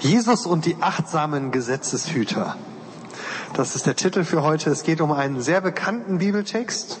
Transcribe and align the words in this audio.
Jesus 0.00 0.46
und 0.46 0.64
die 0.64 0.76
achtsamen 0.80 1.50
Gesetzeshüter. 1.50 2.56
Das 3.54 3.74
ist 3.74 3.86
der 3.86 3.96
Titel 3.96 4.22
für 4.22 4.42
heute. 4.42 4.70
Es 4.70 4.84
geht 4.84 5.00
um 5.00 5.10
einen 5.10 5.40
sehr 5.40 5.60
bekannten 5.60 6.18
Bibeltext, 6.18 6.98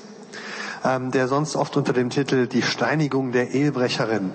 ähm, 0.84 1.12
der 1.12 1.28
sonst 1.28 1.54
oft 1.54 1.76
unter 1.76 1.92
dem 1.92 2.10
Titel 2.10 2.48
Die 2.48 2.62
Steinigung 2.62 3.30
der 3.30 3.52
Ehebrecherin 3.52 4.32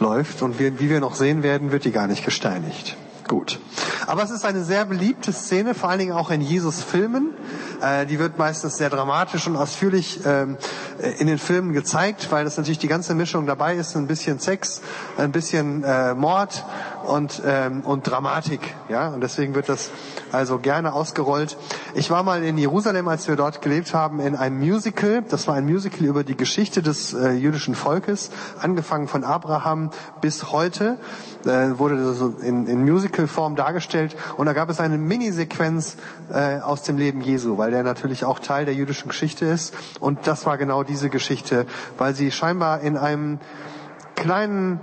läuft. 0.00 0.42
Und 0.42 0.58
wie, 0.58 0.80
wie 0.80 0.90
wir 0.90 0.98
noch 0.98 1.14
sehen 1.14 1.44
werden, 1.44 1.70
wird 1.70 1.84
die 1.84 1.92
gar 1.92 2.08
nicht 2.08 2.24
gesteinigt. 2.24 2.96
Gut. 3.28 3.60
Aber 4.06 4.22
es 4.22 4.30
ist 4.30 4.44
eine 4.44 4.64
sehr 4.64 4.84
beliebte 4.84 5.32
Szene, 5.32 5.74
vor 5.74 5.88
allen 5.88 5.98
Dingen 6.00 6.12
auch 6.12 6.30
in 6.30 6.40
Jesus 6.40 6.82
Filmen. 6.82 7.34
Äh, 7.82 8.06
die 8.06 8.18
wird 8.18 8.38
meistens 8.38 8.76
sehr 8.76 8.90
dramatisch 8.90 9.46
und 9.46 9.56
ausführlich 9.56 10.20
ähm, 10.24 10.56
äh, 11.00 11.10
in 11.18 11.26
den 11.26 11.38
Filmen 11.38 11.72
gezeigt, 11.72 12.30
weil 12.30 12.44
das 12.44 12.56
natürlich 12.56 12.78
die 12.78 12.88
ganze 12.88 13.14
Mischung 13.14 13.46
dabei 13.46 13.76
ist, 13.76 13.96
ein 13.96 14.06
bisschen 14.06 14.38
Sex, 14.38 14.80
ein 15.16 15.32
bisschen 15.32 15.84
äh, 15.84 16.14
Mord 16.14 16.64
und, 17.04 17.42
ähm, 17.44 17.82
und 17.82 18.10
Dramatik. 18.10 18.60
Ja, 18.88 19.08
und 19.08 19.20
deswegen 19.20 19.54
wird 19.54 19.68
das 19.68 19.90
also 20.32 20.58
gerne 20.58 20.92
ausgerollt. 20.92 21.56
Ich 21.94 22.10
war 22.10 22.22
mal 22.22 22.42
in 22.42 22.58
Jerusalem, 22.58 23.08
als 23.08 23.28
wir 23.28 23.36
dort 23.36 23.62
gelebt 23.62 23.94
haben, 23.94 24.20
in 24.20 24.34
einem 24.36 24.58
Musical. 24.58 25.22
Das 25.28 25.46
war 25.46 25.54
ein 25.54 25.64
Musical 25.64 26.04
über 26.06 26.24
die 26.24 26.36
Geschichte 26.36 26.82
des 26.82 27.14
äh, 27.14 27.32
jüdischen 27.32 27.74
Volkes, 27.74 28.30
angefangen 28.60 29.08
von 29.08 29.24
Abraham 29.24 29.90
bis 30.20 30.50
heute. 30.52 30.98
Äh, 31.44 31.78
wurde 31.78 32.12
so 32.14 32.34
in, 32.42 32.66
in 32.66 32.82
Musical-Form 32.84 33.54
dargestellt. 33.54 34.16
Und 34.36 34.46
da 34.46 34.52
gab 34.52 34.68
es 34.68 34.80
eine 34.80 34.98
Minisequenz 34.98 35.96
äh, 36.32 36.58
aus 36.58 36.82
dem 36.82 36.98
Leben 36.98 37.20
Jesu, 37.20 37.56
weil 37.66 37.72
der 37.72 37.82
natürlich 37.82 38.24
auch 38.24 38.38
Teil 38.38 38.64
der 38.64 38.74
jüdischen 38.74 39.08
Geschichte 39.08 39.44
ist. 39.44 39.74
Und 39.98 40.28
das 40.28 40.46
war 40.46 40.56
genau 40.56 40.84
diese 40.84 41.10
Geschichte, 41.10 41.66
weil 41.98 42.14
sie 42.14 42.30
scheinbar 42.30 42.80
in 42.82 42.96
einem 42.96 43.40
kleinen 44.14 44.78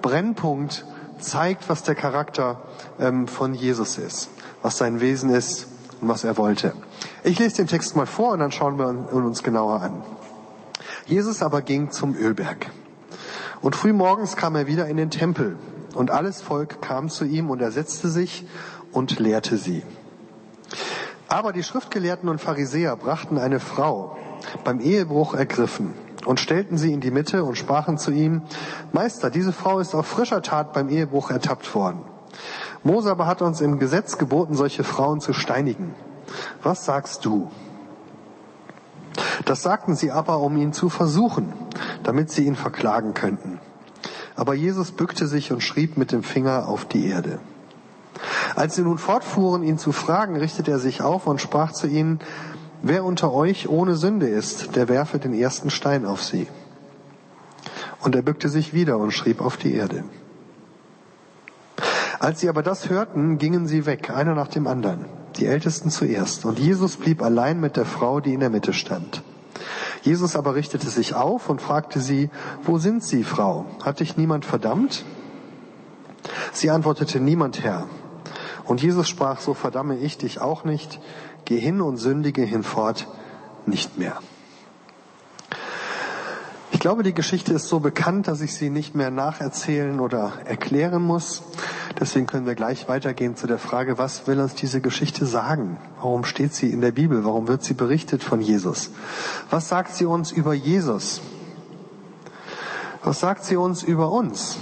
Brennpunkt 0.00 0.86
zeigt, 1.18 1.68
was 1.68 1.82
der 1.82 1.94
Charakter 1.94 2.62
ähm, 2.98 3.28
von 3.28 3.52
Jesus 3.52 3.98
ist, 3.98 4.30
was 4.62 4.78
sein 4.78 5.02
Wesen 5.02 5.28
ist 5.28 5.66
und 6.00 6.08
was 6.08 6.24
er 6.24 6.38
wollte. 6.38 6.72
Ich 7.22 7.38
lese 7.38 7.56
den 7.56 7.66
Text 7.66 7.96
mal 7.96 8.06
vor 8.06 8.32
und 8.32 8.38
dann 8.38 8.50
schauen 8.50 8.78
wir 8.78 8.86
uns 9.12 9.42
genauer 9.42 9.82
an. 9.82 10.02
Jesus 11.04 11.42
aber 11.42 11.60
ging 11.60 11.90
zum 11.90 12.16
Ölberg. 12.16 12.70
Und 13.60 13.76
frühmorgens 13.76 14.36
kam 14.36 14.56
er 14.56 14.66
wieder 14.66 14.86
in 14.86 14.96
den 14.96 15.10
Tempel. 15.10 15.58
Und 15.94 16.10
alles 16.10 16.40
Volk 16.40 16.80
kam 16.80 17.10
zu 17.10 17.26
ihm 17.26 17.50
und 17.50 17.60
er 17.60 17.72
setzte 17.72 18.08
sich 18.08 18.46
und 18.90 19.18
lehrte 19.18 19.58
sie. 19.58 19.82
Aber 21.32 21.54
die 21.54 21.62
Schriftgelehrten 21.62 22.28
und 22.28 22.42
Pharisäer 22.42 22.94
brachten 22.94 23.38
eine 23.38 23.58
Frau 23.58 24.18
beim 24.64 24.80
Ehebruch 24.80 25.32
ergriffen 25.32 25.94
und 26.26 26.40
stellten 26.40 26.76
sie 26.76 26.92
in 26.92 27.00
die 27.00 27.10
Mitte 27.10 27.44
und 27.44 27.56
sprachen 27.56 27.96
zu 27.96 28.10
ihm, 28.10 28.42
Meister, 28.92 29.30
diese 29.30 29.54
Frau 29.54 29.78
ist 29.78 29.94
auf 29.94 30.06
frischer 30.06 30.42
Tat 30.42 30.74
beim 30.74 30.90
Ehebruch 30.90 31.30
ertappt 31.30 31.74
worden. 31.74 32.02
Mose 32.82 33.10
aber 33.10 33.26
hat 33.26 33.40
uns 33.40 33.62
im 33.62 33.78
Gesetz 33.78 34.18
geboten, 34.18 34.54
solche 34.54 34.84
Frauen 34.84 35.22
zu 35.22 35.32
steinigen. 35.32 35.94
Was 36.62 36.84
sagst 36.84 37.24
du? 37.24 37.50
Das 39.46 39.62
sagten 39.62 39.94
sie 39.94 40.10
aber, 40.10 40.38
um 40.40 40.58
ihn 40.58 40.74
zu 40.74 40.90
versuchen, 40.90 41.54
damit 42.02 42.30
sie 42.30 42.44
ihn 42.44 42.56
verklagen 42.56 43.14
könnten. 43.14 43.58
Aber 44.36 44.52
Jesus 44.52 44.90
bückte 44.90 45.26
sich 45.26 45.50
und 45.50 45.62
schrieb 45.62 45.96
mit 45.96 46.12
dem 46.12 46.24
Finger 46.24 46.68
auf 46.68 46.84
die 46.84 47.06
Erde. 47.06 47.40
Als 48.54 48.74
sie 48.74 48.82
nun 48.82 48.98
fortfuhren, 48.98 49.62
ihn 49.62 49.78
zu 49.78 49.92
fragen, 49.92 50.36
richtete 50.36 50.70
er 50.70 50.78
sich 50.78 51.00
auf 51.02 51.26
und 51.26 51.40
sprach 51.40 51.72
zu 51.72 51.86
ihnen, 51.86 52.20
Wer 52.84 53.04
unter 53.04 53.32
euch 53.32 53.68
ohne 53.68 53.94
Sünde 53.94 54.28
ist, 54.28 54.74
der 54.74 54.88
werfe 54.88 55.20
den 55.20 55.34
ersten 55.34 55.70
Stein 55.70 56.04
auf 56.04 56.20
sie. 56.20 56.48
Und 58.00 58.16
er 58.16 58.22
bückte 58.22 58.48
sich 58.48 58.74
wieder 58.74 58.98
und 58.98 59.12
schrieb 59.12 59.40
auf 59.40 59.56
die 59.56 59.74
Erde. 59.74 60.02
Als 62.18 62.40
sie 62.40 62.48
aber 62.48 62.64
das 62.64 62.90
hörten, 62.90 63.38
gingen 63.38 63.68
sie 63.68 63.86
weg, 63.86 64.10
einer 64.10 64.34
nach 64.34 64.48
dem 64.48 64.66
anderen, 64.66 65.04
die 65.36 65.46
Ältesten 65.46 65.90
zuerst. 65.90 66.44
Und 66.44 66.58
Jesus 66.58 66.96
blieb 66.96 67.22
allein 67.22 67.60
mit 67.60 67.76
der 67.76 67.84
Frau, 67.84 68.18
die 68.18 68.34
in 68.34 68.40
der 68.40 68.50
Mitte 68.50 68.72
stand. 68.72 69.22
Jesus 70.02 70.34
aber 70.34 70.56
richtete 70.56 70.88
sich 70.88 71.14
auf 71.14 71.48
und 71.48 71.62
fragte 71.62 72.00
sie, 72.00 72.30
wo 72.64 72.78
sind 72.78 73.04
Sie, 73.04 73.22
Frau? 73.22 73.66
Hat 73.84 74.00
dich 74.00 74.16
niemand 74.16 74.44
verdammt? 74.44 75.04
Sie 76.52 76.70
antwortete, 76.70 77.20
niemand, 77.20 77.62
Herr. 77.62 77.86
Und 78.64 78.82
Jesus 78.82 79.08
sprach, 79.08 79.40
so 79.40 79.54
verdamme 79.54 79.96
ich 79.96 80.18
dich 80.18 80.40
auch 80.40 80.64
nicht 80.64 81.00
geh 81.44 81.58
hin 81.58 81.80
und 81.80 81.96
sündige 81.96 82.42
hinfort 82.42 83.06
nicht 83.66 83.98
mehr. 83.98 84.18
Ich 86.70 86.80
glaube, 86.80 87.02
die 87.02 87.14
Geschichte 87.14 87.52
ist 87.52 87.68
so 87.68 87.78
bekannt, 87.78 88.26
dass 88.26 88.40
ich 88.40 88.54
sie 88.54 88.70
nicht 88.70 88.94
mehr 88.94 89.10
nacherzählen 89.10 90.00
oder 90.00 90.32
erklären 90.44 91.02
muss. 91.02 91.42
Deswegen 92.00 92.26
können 92.26 92.46
wir 92.46 92.54
gleich 92.56 92.88
weitergehen 92.88 93.36
zu 93.36 93.46
der 93.46 93.58
Frage, 93.58 93.98
was 93.98 94.26
will 94.26 94.40
uns 94.40 94.54
diese 94.54 94.80
Geschichte 94.80 95.26
sagen? 95.26 95.76
Warum 96.00 96.24
steht 96.24 96.54
sie 96.54 96.70
in 96.70 96.80
der 96.80 96.90
Bibel? 96.90 97.24
Warum 97.24 97.46
wird 97.46 97.62
sie 97.62 97.74
berichtet 97.74 98.24
von 98.24 98.40
Jesus? 98.40 98.90
Was 99.50 99.68
sagt 99.68 99.94
sie 99.94 100.06
uns 100.06 100.32
über 100.32 100.54
Jesus? 100.54 101.20
Was 103.04 103.20
sagt 103.20 103.44
sie 103.44 103.56
uns 103.56 103.82
über 103.82 104.10
uns? 104.10 104.58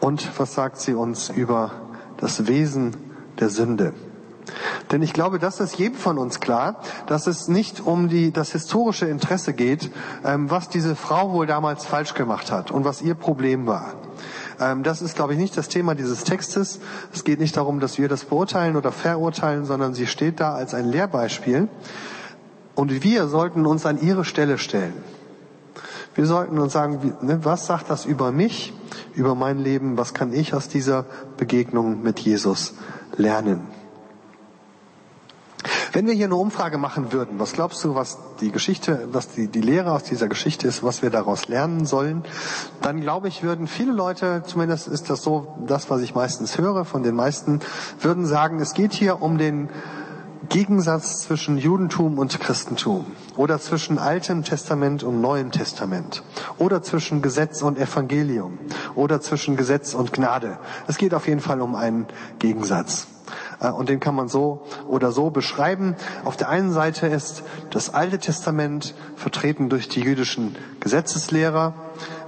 Und 0.00 0.38
was 0.38 0.54
sagt 0.54 0.78
sie 0.78 0.94
uns 0.94 1.28
über 1.28 1.72
das 2.18 2.46
Wesen 2.46 2.96
der 3.40 3.48
Sünde? 3.48 3.94
Denn 4.90 5.02
ich 5.02 5.12
glaube, 5.12 5.38
das 5.38 5.60
ist 5.60 5.78
jedem 5.78 5.98
von 5.98 6.18
uns 6.18 6.40
klar, 6.40 6.80
dass 7.06 7.26
es 7.26 7.48
nicht 7.48 7.80
um 7.80 8.08
die, 8.08 8.32
das 8.32 8.52
historische 8.52 9.06
Interesse 9.06 9.52
geht, 9.52 9.90
ähm, 10.24 10.50
was 10.50 10.68
diese 10.68 10.96
Frau 10.96 11.32
wohl 11.32 11.46
damals 11.46 11.84
falsch 11.84 12.14
gemacht 12.14 12.50
hat 12.50 12.70
und 12.70 12.84
was 12.84 13.02
ihr 13.02 13.14
Problem 13.14 13.66
war. 13.66 13.94
Ähm, 14.60 14.82
das 14.82 15.02
ist, 15.02 15.16
glaube 15.16 15.34
ich, 15.34 15.38
nicht 15.38 15.56
das 15.56 15.68
Thema 15.68 15.94
dieses 15.94 16.24
Textes. 16.24 16.80
Es 17.12 17.24
geht 17.24 17.40
nicht 17.40 17.56
darum, 17.56 17.80
dass 17.80 17.98
wir 17.98 18.08
das 18.08 18.24
beurteilen 18.24 18.76
oder 18.76 18.92
verurteilen, 18.92 19.64
sondern 19.64 19.94
sie 19.94 20.06
steht 20.06 20.40
da 20.40 20.54
als 20.54 20.74
ein 20.74 20.86
Lehrbeispiel. 20.86 21.68
Und 22.74 23.02
wir 23.02 23.28
sollten 23.28 23.66
uns 23.66 23.86
an 23.86 24.00
ihre 24.00 24.24
Stelle 24.24 24.58
stellen. 24.58 24.94
Wir 26.14 26.26
sollten 26.26 26.58
uns 26.58 26.72
sagen, 26.72 27.14
ne, 27.22 27.44
was 27.44 27.66
sagt 27.66 27.90
das 27.90 28.04
über 28.04 28.32
mich, 28.32 28.72
über 29.18 29.34
mein 29.34 29.58
Leben, 29.58 29.98
was 29.98 30.14
kann 30.14 30.32
ich 30.32 30.54
aus 30.54 30.68
dieser 30.68 31.04
Begegnung 31.36 32.02
mit 32.02 32.20
Jesus 32.20 32.74
lernen? 33.16 33.66
Wenn 35.92 36.06
wir 36.06 36.14
hier 36.14 36.26
eine 36.26 36.36
Umfrage 36.36 36.78
machen 36.78 37.12
würden, 37.12 37.38
was 37.38 37.52
glaubst 37.54 37.82
du, 37.82 37.94
was 37.94 38.18
die 38.40 38.52
Geschichte, 38.52 39.08
was 39.10 39.30
die, 39.30 39.48
die 39.48 39.60
Lehre 39.60 39.92
aus 39.92 40.04
dieser 40.04 40.28
Geschichte 40.28 40.68
ist, 40.68 40.84
was 40.84 41.02
wir 41.02 41.10
daraus 41.10 41.48
lernen 41.48 41.86
sollen, 41.86 42.24
dann 42.82 43.00
glaube 43.00 43.28
ich, 43.28 43.42
würden 43.42 43.66
viele 43.66 43.92
Leute, 43.92 44.42
zumindest 44.46 44.86
ist 44.86 45.10
das 45.10 45.22
so 45.22 45.56
das, 45.66 45.90
was 45.90 46.02
ich 46.02 46.14
meistens 46.14 46.58
höre 46.58 46.84
von 46.84 47.02
den 47.02 47.16
meisten, 47.16 47.60
würden 48.00 48.26
sagen, 48.26 48.60
es 48.60 48.74
geht 48.74 48.92
hier 48.92 49.22
um 49.22 49.38
den 49.38 49.70
Gegensatz 50.48 51.22
zwischen 51.22 51.58
Judentum 51.58 52.18
und 52.18 52.38
Christentum 52.38 53.06
oder 53.36 53.58
zwischen 53.58 53.98
Altem 53.98 54.44
Testament 54.44 55.02
und 55.02 55.20
Neuem 55.20 55.50
Testament 55.50 56.22
oder 56.58 56.82
zwischen 56.82 57.22
Gesetz 57.22 57.62
und 57.62 57.76
Evangelium 57.76 58.58
oder 58.94 59.20
zwischen 59.20 59.56
Gesetz 59.56 59.94
und 59.94 60.12
Gnade. 60.12 60.58
Es 60.86 60.96
geht 60.96 61.12
auf 61.12 61.26
jeden 61.26 61.40
Fall 61.40 61.60
um 61.60 61.74
einen 61.74 62.06
Gegensatz. 62.38 63.08
Äh, 63.60 63.70
und 63.70 63.88
den 63.88 64.00
kann 64.00 64.14
man 64.14 64.28
so 64.28 64.62
oder 64.86 65.12
so 65.12 65.30
beschreiben. 65.30 65.96
Auf 66.24 66.36
der 66.36 66.48
einen 66.48 66.72
Seite 66.72 67.06
ist 67.06 67.42
das 67.70 67.94
Alte 67.94 68.18
Testament 68.18 68.94
vertreten 69.16 69.68
durch 69.68 69.88
die 69.88 70.00
jüdischen 70.00 70.56
Gesetzeslehrer. 70.80 71.74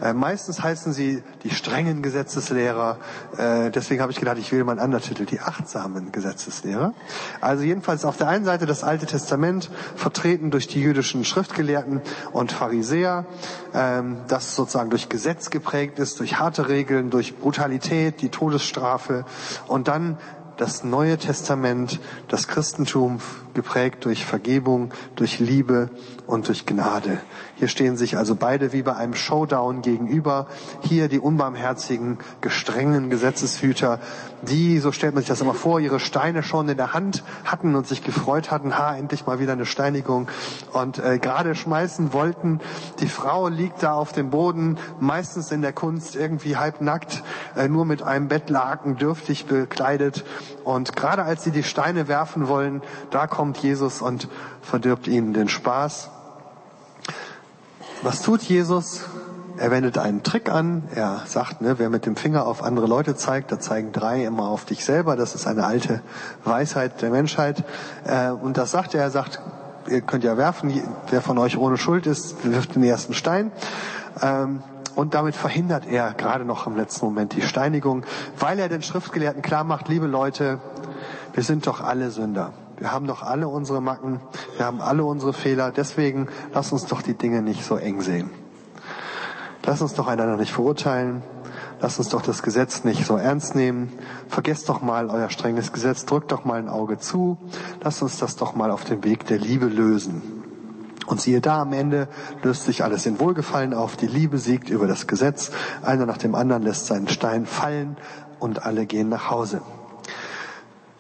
Äh, 0.03 0.13
meistens 0.13 0.63
heißen 0.63 0.93
sie 0.93 1.23
die 1.45 1.51
strengen 1.51 2.03
Gesetzeslehrer. 2.03 2.99
Äh, 3.37 3.71
deswegen 3.71 4.01
habe 4.03 4.13
ich 4.13 4.19
gedacht, 4.19 4.39
ich 4.39 4.51
wähle 4.53 4.65
mal 4.65 4.73
einen 4.73 4.81
anderen 4.81 5.05
Titel, 5.05 5.27
die 5.27 5.41
achtsamen 5.41 6.13
Gesetzeslehrer. 6.13 6.95
Also 7.41 7.65
jedenfalls 7.65 8.05
auf 8.05 8.17
der 8.17 8.29
einen 8.29 8.45
Seite 8.45 8.67
das 8.67 8.83
Alte 8.83 9.07
Testament, 9.07 9.71
vertreten 9.97 10.51
durch 10.51 10.67
die 10.67 10.81
jüdischen 10.81 11.25
Schriftgelehrten 11.25 12.01
und 12.33 12.53
Pharisäer, 12.53 13.27
ähm, 13.75 14.19
das 14.29 14.57
sozusagen 14.57 14.91
durch 14.91 15.09
Gesetz 15.09 15.51
geprägt 15.51 15.99
ist, 15.99 16.21
durch 16.21 16.39
harte 16.39 16.69
Regeln, 16.69 17.11
durch 17.11 17.37
Brutalität, 17.37 18.21
die 18.23 18.31
Todesstrafe 18.31 19.25
und 19.67 19.89
dann 19.89 20.19
das 20.61 20.85
Neue 20.85 21.17
Testament, 21.17 22.01
das 22.29 22.47
Christentum 22.47 23.21
geprägt 23.55 24.05
durch 24.05 24.25
Vergebung, 24.25 24.93
durch 25.17 25.39
Liebe 25.41 25.91
und 26.27 26.49
durch 26.49 26.67
Gnade. 26.67 27.19
Hier 27.57 27.69
stehen 27.69 27.97
sich 27.97 28.17
also 28.17 28.37
beide 28.37 28.73
wie 28.73 28.83
bei 28.83 28.97
einem 28.97 29.15
Showdown 29.15 29.83
gegenüber. 29.83 30.47
Hier 30.81 31.09
die 31.09 31.19
unbarmherzigen, 31.19 32.19
gestrengen 32.41 33.11
Gesetzeshüter, 33.11 33.99
die, 34.43 34.79
so 34.79 34.93
stellt 34.93 35.15
man 35.15 35.23
sich 35.23 35.29
das 35.29 35.41
immer 35.41 35.55
vor, 35.55 35.81
ihre 35.81 36.01
Steine 36.01 36.43
schon 36.43 36.69
in 36.69 36.77
der 36.77 36.95
Hand 36.95 37.23
hatten 37.45 37.75
und 37.75 37.87
sich 37.87 38.03
gefreut 38.03 38.51
hatten, 38.51 38.79
ha, 38.79 38.97
endlich 38.97 39.27
mal 39.27 39.41
wieder 39.41 39.53
eine 39.53 39.67
Steinigung 39.67 40.29
und 40.73 40.99
äh, 40.99 41.19
gerade 41.19 41.55
schmeißen 41.55 42.13
wollten. 42.13 42.61
Die 43.01 43.09
Frau 43.09 43.49
liegt 43.49 43.83
da 43.83 43.93
auf 43.93 44.13
dem 44.13 44.31
Boden, 44.31 44.79
meistens 44.99 45.51
in 45.51 45.61
der 45.61 45.73
Kunst 45.73 46.17
irgendwie 46.17 46.57
halbnackt, 46.57 47.23
äh, 47.57 47.69
nur 47.69 47.85
mit 47.85 48.03
einem 48.03 48.29
Bettlaken 48.29 48.97
dürftig 48.97 49.47
bekleidet 49.47 50.25
und 50.65 50.95
gerade 50.97 51.25
als 51.25 51.45
sie 51.45 51.51
die 51.51 51.63
Steine 51.63 52.09
werfen 52.09 52.49
wollen, 52.49 52.83
da 53.11 53.27
kommt 53.27 53.40
Jesus 53.63 54.03
und 54.03 54.29
verdirbt 54.63 55.09
ihnen 55.09 55.33
den 55.33 55.49
Spaß. 55.49 56.11
Was 58.03 58.23
tut 58.23 58.43
Jesus? 58.43 59.05
er 59.61 59.71
wendet 59.71 59.99
einen 59.99 60.23
Trick 60.23 60.51
an. 60.51 60.85
Er 60.95 61.21
sagt, 61.27 61.61
ne, 61.61 61.79
wer 61.79 61.91
mit 61.91 62.07
dem 62.07 62.17
Finger 62.17 62.47
auf 62.47 62.63
andere 62.63 62.87
Leute 62.87 63.15
zeigt, 63.15 63.53
da 63.53 63.61
zeigen 63.61 63.93
drei 63.93 64.25
immer 64.25 64.49
auf 64.49 64.65
dich 64.65 64.87
selber. 64.87 65.17
Das 65.17 65.35
ist 65.35 65.47
eine 65.47 65.67
alte 65.67 66.01
Weisheit 66.45 67.03
der 67.03 67.11
Menschheit. 67.11 67.63
Äh, 68.05 68.31
und 68.31 68.57
das 68.57 68.71
sagt 68.71 68.95
er. 68.95 69.03
Er 69.03 69.11
sagt, 69.11 69.39
ihr 69.87 70.01
könnt 70.01 70.25
ja 70.25 70.39
werfen, 70.39 70.83
wer 71.11 71.21
von 71.21 71.37
euch 71.37 71.59
ohne 71.59 71.77
Schuld 71.77 72.07
ist, 72.07 72.43
wirft 72.43 72.75
den 72.75 72.85
ersten 72.85 73.13
Stein. 73.13 73.53
Ähm, 74.23 74.63
und 74.95 75.13
damit 75.13 75.37
verhindert 75.37 75.87
er 75.87 76.15
gerade 76.15 76.47
noch 76.47 76.67
im 76.67 76.75
letzten 76.75 77.05
Moment 77.05 77.35
die 77.35 77.43
Steinigung, 77.43 78.05
weil 78.39 78.59
er 78.59 78.71
den 78.71 78.83
Schriftgelehrten 78.83 79.43
klar 79.43 79.65
macht, 79.65 79.89
liebe 79.89 80.07
Leute, 80.07 80.59
wir 81.35 81.43
sind 81.43 81.67
doch 81.67 81.83
alle 81.83 82.11
Sünder. 82.11 82.55
Wir 82.81 82.93
haben 82.93 83.07
doch 83.07 83.23
alle 83.23 83.47
unsere 83.47 83.83
Macken, 83.83 84.21
wir 84.57 84.65
haben 84.65 84.81
alle 84.81 85.05
unsere 85.05 85.35
Fehler, 85.35 85.71
deswegen 85.71 86.29
lass 86.55 86.73
uns 86.73 86.87
doch 86.87 87.03
die 87.03 87.13
Dinge 87.13 87.43
nicht 87.43 87.63
so 87.63 87.77
eng 87.77 88.01
sehen. 88.01 88.31
Lass 89.67 89.83
uns 89.83 89.93
doch 89.93 90.09
einander 90.09 90.39
nicht 90.39 90.53
verurteilen, 90.53 91.23
lass 91.81 91.99
uns 91.99 92.09
doch 92.09 92.23
das 92.23 92.43
Gesetz 92.43 92.83
nicht 92.85 93.05
so 93.05 93.19
ernst 93.19 93.55
nehmen, 93.55 93.93
vergesst 94.29 94.71
doch 94.71 94.81
mal 94.81 95.11
euer 95.11 95.29
strenges 95.29 95.75
Gesetz, 95.75 96.07
drückt 96.07 96.33
doch 96.33 96.47
mal 96.47 96.59
ein 96.59 96.71
Auge 96.71 96.99
zu, 96.99 97.37
lasst 97.83 98.01
uns 98.01 98.19
das 98.19 98.37
doch 98.37 98.55
mal 98.55 98.71
auf 98.71 98.85
dem 98.85 99.05
Weg 99.05 99.27
der 99.27 99.39
Liebe 99.39 99.67
lösen. 99.67 100.23
Und 101.07 101.21
siehe 101.21 101.43
da, 101.43 101.61
am 101.61 101.75
Ende 101.75 102.09
löst 102.43 102.65
sich 102.65 102.83
alles 102.83 103.05
in 103.05 103.21
Wohlgefallen 103.21 103.75
auf, 103.75 103.97
die 103.97 104.07
Liebe 104.07 104.39
siegt 104.39 104.71
über 104.71 104.87
das 104.87 105.07
Gesetz, 105.07 105.51
einer 105.83 106.07
nach 106.07 106.19
dem 106.19 106.35
anderen 106.35 106.63
lässt 106.63 106.87
seinen 106.87 107.09
Stein 107.09 107.45
fallen 107.45 107.99
und 108.39 108.65
alle 108.65 108.87
gehen 108.87 109.11
nach 109.11 109.29
Hause. 109.31 109.61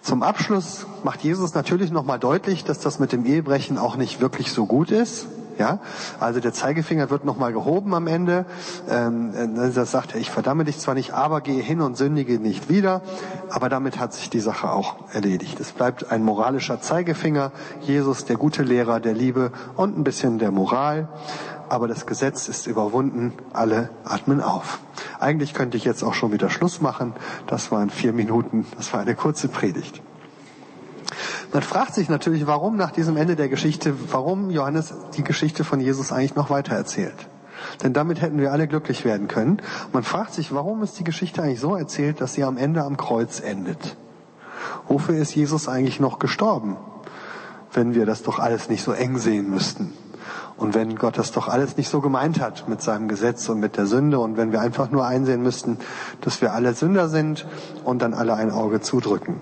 Zum 0.02 0.22
Abschluss 0.22 0.86
macht 1.04 1.22
Jesus 1.22 1.54
natürlich 1.54 1.90
nochmal 1.90 2.18
deutlich, 2.18 2.64
dass 2.64 2.80
das 2.80 2.98
mit 2.98 3.12
dem 3.12 3.26
Ehebrechen 3.26 3.78
auch 3.78 3.96
nicht 3.96 4.20
wirklich 4.20 4.52
so 4.52 4.66
gut 4.66 4.90
ist. 4.90 5.26
Ja, 5.58 5.78
also 6.20 6.40
der 6.40 6.54
Zeigefinger 6.54 7.10
wird 7.10 7.26
nochmal 7.26 7.52
gehoben 7.52 7.92
am 7.92 8.06
Ende. 8.06 8.46
Ähm, 8.88 9.34
äh, 9.34 9.70
das 9.70 9.90
sagt 9.90 10.14
er, 10.14 10.20
ich 10.20 10.30
verdamme 10.30 10.64
dich 10.64 10.78
zwar 10.78 10.94
nicht, 10.94 11.12
aber 11.12 11.42
gehe 11.42 11.62
hin 11.62 11.82
und 11.82 11.98
sündige 11.98 12.38
nicht 12.38 12.70
wieder. 12.70 13.02
Aber 13.50 13.68
damit 13.68 13.98
hat 13.98 14.14
sich 14.14 14.30
die 14.30 14.40
Sache 14.40 14.70
auch 14.70 14.94
erledigt. 15.12 15.60
Es 15.60 15.72
bleibt 15.72 16.10
ein 16.10 16.22
moralischer 16.24 16.80
Zeigefinger. 16.80 17.52
Jesus, 17.82 18.24
der 18.24 18.36
gute 18.36 18.62
Lehrer 18.62 19.00
der 19.00 19.12
Liebe 19.12 19.52
und 19.76 19.98
ein 19.98 20.04
bisschen 20.04 20.38
der 20.38 20.50
Moral. 20.50 21.08
Aber 21.68 21.88
das 21.88 22.06
Gesetz 22.06 22.48
ist 22.48 22.66
überwunden. 22.66 23.34
Alle 23.52 23.90
atmen 24.04 24.40
auf. 24.40 24.78
Eigentlich 25.20 25.52
könnte 25.52 25.76
ich 25.76 25.84
jetzt 25.84 26.02
auch 26.02 26.14
schon 26.14 26.32
wieder 26.32 26.48
Schluss 26.48 26.80
machen. 26.80 27.12
Das 27.46 27.70
waren 27.70 27.90
vier 27.90 28.12
Minuten. 28.12 28.66
Das 28.76 28.92
war 28.92 29.00
eine 29.00 29.14
kurze 29.14 29.48
Predigt. 29.48 30.02
Man 31.52 31.62
fragt 31.62 31.94
sich 31.94 32.08
natürlich, 32.08 32.46
warum 32.46 32.76
nach 32.76 32.90
diesem 32.90 33.16
Ende 33.16 33.36
der 33.36 33.48
Geschichte, 33.48 33.94
warum 34.12 34.50
Johannes 34.50 34.94
die 35.16 35.24
Geschichte 35.24 35.64
von 35.64 35.80
Jesus 35.80 36.10
eigentlich 36.10 36.36
noch 36.36 36.48
weiter 36.48 36.74
erzählt. 36.74 37.26
Denn 37.82 37.92
damit 37.92 38.22
hätten 38.22 38.38
wir 38.38 38.52
alle 38.52 38.66
glücklich 38.66 39.04
werden 39.04 39.28
können. 39.28 39.60
Man 39.92 40.04
fragt 40.04 40.32
sich, 40.32 40.54
warum 40.54 40.82
ist 40.82 40.98
die 40.98 41.04
Geschichte 41.04 41.42
eigentlich 41.42 41.60
so 41.60 41.74
erzählt, 41.74 42.20
dass 42.20 42.34
sie 42.34 42.44
am 42.44 42.56
Ende 42.56 42.82
am 42.84 42.96
Kreuz 42.96 43.40
endet? 43.40 43.96
Wofür 44.88 45.16
ist 45.16 45.34
Jesus 45.34 45.68
eigentlich 45.68 46.00
noch 46.00 46.18
gestorben, 46.18 46.76
wenn 47.72 47.94
wir 47.94 48.06
das 48.06 48.22
doch 48.22 48.38
alles 48.38 48.68
nicht 48.68 48.82
so 48.82 48.92
eng 48.92 49.18
sehen 49.18 49.50
müssten? 49.50 49.92
Und 50.60 50.74
wenn 50.74 50.96
Gott 50.96 51.16
das 51.16 51.32
doch 51.32 51.48
alles 51.48 51.78
nicht 51.78 51.88
so 51.88 52.02
gemeint 52.02 52.38
hat 52.38 52.68
mit 52.68 52.82
seinem 52.82 53.08
Gesetz 53.08 53.48
und 53.48 53.60
mit 53.60 53.78
der 53.78 53.86
Sünde 53.86 54.18
und 54.20 54.36
wenn 54.36 54.52
wir 54.52 54.60
einfach 54.60 54.90
nur 54.90 55.06
einsehen 55.06 55.42
müssten, 55.42 55.78
dass 56.20 56.42
wir 56.42 56.52
alle 56.52 56.74
Sünder 56.74 57.08
sind 57.08 57.46
und 57.82 58.02
dann 58.02 58.12
alle 58.12 58.34
ein 58.34 58.50
Auge 58.50 58.82
zudrücken. 58.82 59.40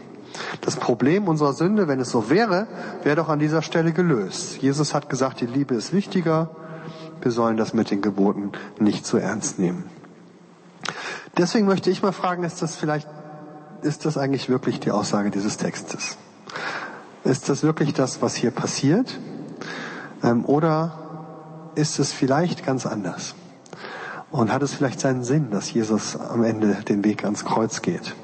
Das 0.61 0.77
Problem 0.77 1.27
unserer 1.27 1.55
Sünde, 1.55 1.89
wenn 1.89 1.99
es 1.99 2.11
so 2.11 2.31
wäre, 2.31 2.69
wäre 3.03 3.17
doch 3.17 3.29
an 3.29 3.41
dieser 3.41 3.63
Stelle 3.63 3.93
gelöst. 3.93 4.59
Jesus 4.63 4.95
hat 4.95 5.11
gesagt, 5.11 5.41
die 5.41 5.47
Liebe 5.47 5.75
ist 5.75 5.93
wichtiger. 5.93 6.51
Wir 7.21 7.33
sollen 7.33 7.57
das 7.57 7.75
mit 7.75 7.91
den 7.91 8.01
Geboten 8.01 8.53
nicht 8.79 9.05
zu 9.05 9.17
ernst 9.17 9.59
nehmen. 9.59 9.85
Deswegen 11.37 11.67
möchte 11.67 11.91
ich 11.91 12.01
mal 12.01 12.13
fragen, 12.13 12.45
ist 12.45 12.63
das 12.63 12.77
vielleicht, 12.77 13.09
ist 13.83 14.05
das 14.05 14.19
eigentlich 14.19 14.49
wirklich 14.49 14.79
die 14.79 14.93
Aussage 14.93 15.31
dieses 15.33 15.57
Textes? 15.57 16.17
Ist 17.25 17.49
das 17.49 17.65
wirklich 17.65 17.93
das, 17.93 18.23
was 18.23 18.37
hier 18.37 18.53
passiert? 18.53 19.19
Ähm, 20.23 20.45
oder 20.45 21.08
ist 21.79 21.99
es 22.01 22.13
vielleicht 22.13 22.67
ganz 22.67 22.85
anders? 22.85 23.35
Und 24.31 24.53
hat 24.53 24.63
es 24.63 24.75
vielleicht 24.75 25.01
seinen 25.01 25.23
Sinn, 25.23 25.51
dass 25.51 25.73
Jesus 25.73 26.17
am 26.17 26.43
Ende 26.43 26.75
den 26.89 27.05
Weg 27.05 27.25
ans 27.25 27.45
Kreuz 27.45 27.81
geht? 27.81 28.15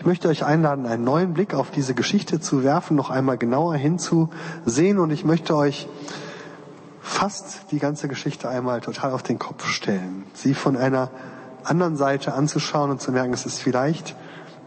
Ich 0.00 0.06
möchte 0.06 0.28
euch 0.28 0.44
einladen, 0.44 0.86
einen 0.86 1.04
neuen 1.04 1.34
Blick 1.34 1.54
auf 1.54 1.70
diese 1.70 1.94
Geschichte 1.94 2.40
zu 2.40 2.64
werfen, 2.64 2.96
noch 2.96 3.10
einmal 3.10 3.36
genauer 3.36 3.76
hinzusehen 3.76 4.98
und 4.98 5.10
ich 5.10 5.24
möchte 5.24 5.54
euch 5.56 5.88
fast 7.00 7.70
die 7.70 7.78
ganze 7.78 8.08
Geschichte 8.08 8.48
einmal 8.48 8.80
total 8.80 9.12
auf 9.12 9.22
den 9.22 9.38
Kopf 9.38 9.66
stellen. 9.68 10.24
Sie 10.32 10.54
von 10.54 10.76
einer 10.76 11.10
anderen 11.64 11.96
Seite 11.96 12.32
anzuschauen 12.34 12.90
und 12.90 13.00
zu 13.00 13.12
merken, 13.12 13.32
es 13.32 13.46
ist 13.46 13.60
vielleicht 13.60 14.16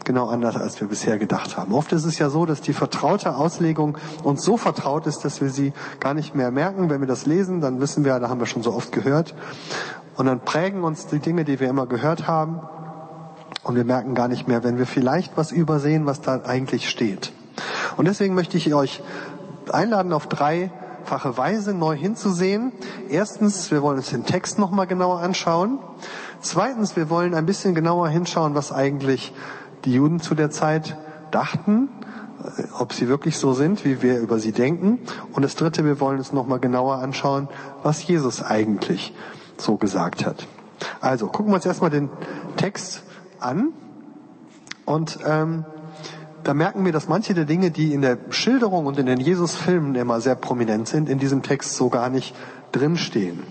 genau 0.09 0.27
anders, 0.27 0.57
als 0.57 0.81
wir 0.81 0.87
bisher 0.87 1.19
gedacht 1.19 1.55
haben. 1.55 1.71
Oft 1.71 1.91
ist 1.91 2.03
es 2.03 2.17
ja 2.17 2.31
so, 2.31 2.47
dass 2.47 2.61
die 2.61 2.73
vertraute 2.73 3.35
Auslegung 3.35 3.95
uns 4.23 4.41
so 4.43 4.57
vertraut 4.57 5.05
ist, 5.05 5.23
dass 5.23 5.39
wir 5.39 5.51
sie 5.51 5.71
gar 5.99 6.15
nicht 6.15 6.33
mehr 6.33 6.49
merken. 6.49 6.89
Wenn 6.89 6.99
wir 6.99 7.07
das 7.07 7.27
lesen, 7.27 7.61
dann 7.61 7.79
wissen 7.79 8.03
wir, 8.03 8.19
da 8.19 8.27
haben 8.27 8.39
wir 8.39 8.47
schon 8.47 8.63
so 8.63 8.73
oft 8.73 8.91
gehört. 8.91 9.35
Und 10.17 10.25
dann 10.25 10.39
prägen 10.39 10.83
uns 10.83 11.05
die 11.05 11.19
Dinge, 11.19 11.45
die 11.45 11.59
wir 11.59 11.69
immer 11.69 11.85
gehört 11.85 12.27
haben. 12.27 12.59
Und 13.61 13.75
wir 13.75 13.85
merken 13.85 14.15
gar 14.15 14.27
nicht 14.27 14.47
mehr, 14.47 14.63
wenn 14.63 14.79
wir 14.79 14.87
vielleicht 14.87 15.37
was 15.37 15.51
übersehen, 15.51 16.07
was 16.07 16.21
da 16.21 16.41
eigentlich 16.43 16.89
steht. 16.89 17.31
Und 17.95 18.07
deswegen 18.07 18.33
möchte 18.33 18.57
ich 18.57 18.73
euch 18.73 19.03
einladen, 19.71 20.11
auf 20.11 20.25
dreifache 20.25 21.37
Weise 21.37 21.75
neu 21.75 21.95
hinzusehen. 21.95 22.71
Erstens, 23.09 23.69
wir 23.69 23.83
wollen 23.83 23.97
uns 23.97 24.09
den 24.09 24.25
Text 24.25 24.57
nochmal 24.57 24.87
genauer 24.87 25.19
anschauen. 25.19 25.77
Zweitens, 26.41 26.95
wir 26.95 27.11
wollen 27.11 27.35
ein 27.35 27.45
bisschen 27.45 27.75
genauer 27.75 28.09
hinschauen, 28.09 28.55
was 28.55 28.71
eigentlich 28.71 29.33
die 29.85 29.93
Juden 29.93 30.19
zu 30.19 30.35
der 30.35 30.51
Zeit 30.51 30.97
dachten, 31.31 31.89
äh, 32.43 32.63
ob 32.77 32.93
sie 32.93 33.07
wirklich 33.07 33.37
so 33.37 33.53
sind, 33.53 33.85
wie 33.85 34.01
wir 34.01 34.19
über 34.19 34.39
sie 34.39 34.51
denken. 34.51 34.99
Und 35.33 35.43
das 35.43 35.55
Dritte, 35.55 35.85
wir 35.85 35.99
wollen 35.99 36.17
uns 36.17 36.33
nochmal 36.33 36.59
genauer 36.59 36.97
anschauen, 36.97 37.47
was 37.83 38.05
Jesus 38.05 38.41
eigentlich 38.41 39.13
so 39.57 39.75
gesagt 39.75 40.25
hat. 40.25 40.47
Also 41.01 41.27
gucken 41.27 41.51
wir 41.51 41.55
uns 41.55 41.65
erstmal 41.65 41.89
den 41.89 42.09
Text 42.55 43.03
an 43.39 43.73
und 44.85 45.19
ähm, 45.25 45.65
da 46.43 46.53
merken 46.53 46.85
wir, 46.85 46.91
dass 46.91 47.07
manche 47.07 47.33
der 47.33 47.45
Dinge, 47.45 47.69
die 47.69 47.93
in 47.93 48.01
der 48.01 48.17
Schilderung 48.29 48.85
und 48.85 48.97
in 48.97 49.05
den 49.05 49.19
Jesus-Filmen 49.19 49.95
immer 49.95 50.21
sehr 50.21 50.35
prominent 50.35 50.87
sind, 50.87 51.09
in 51.09 51.19
diesem 51.19 51.43
Text 51.43 51.75
so 51.75 51.89
gar 51.89 52.09
nicht 52.09 52.35
drinstehen. 52.71 53.43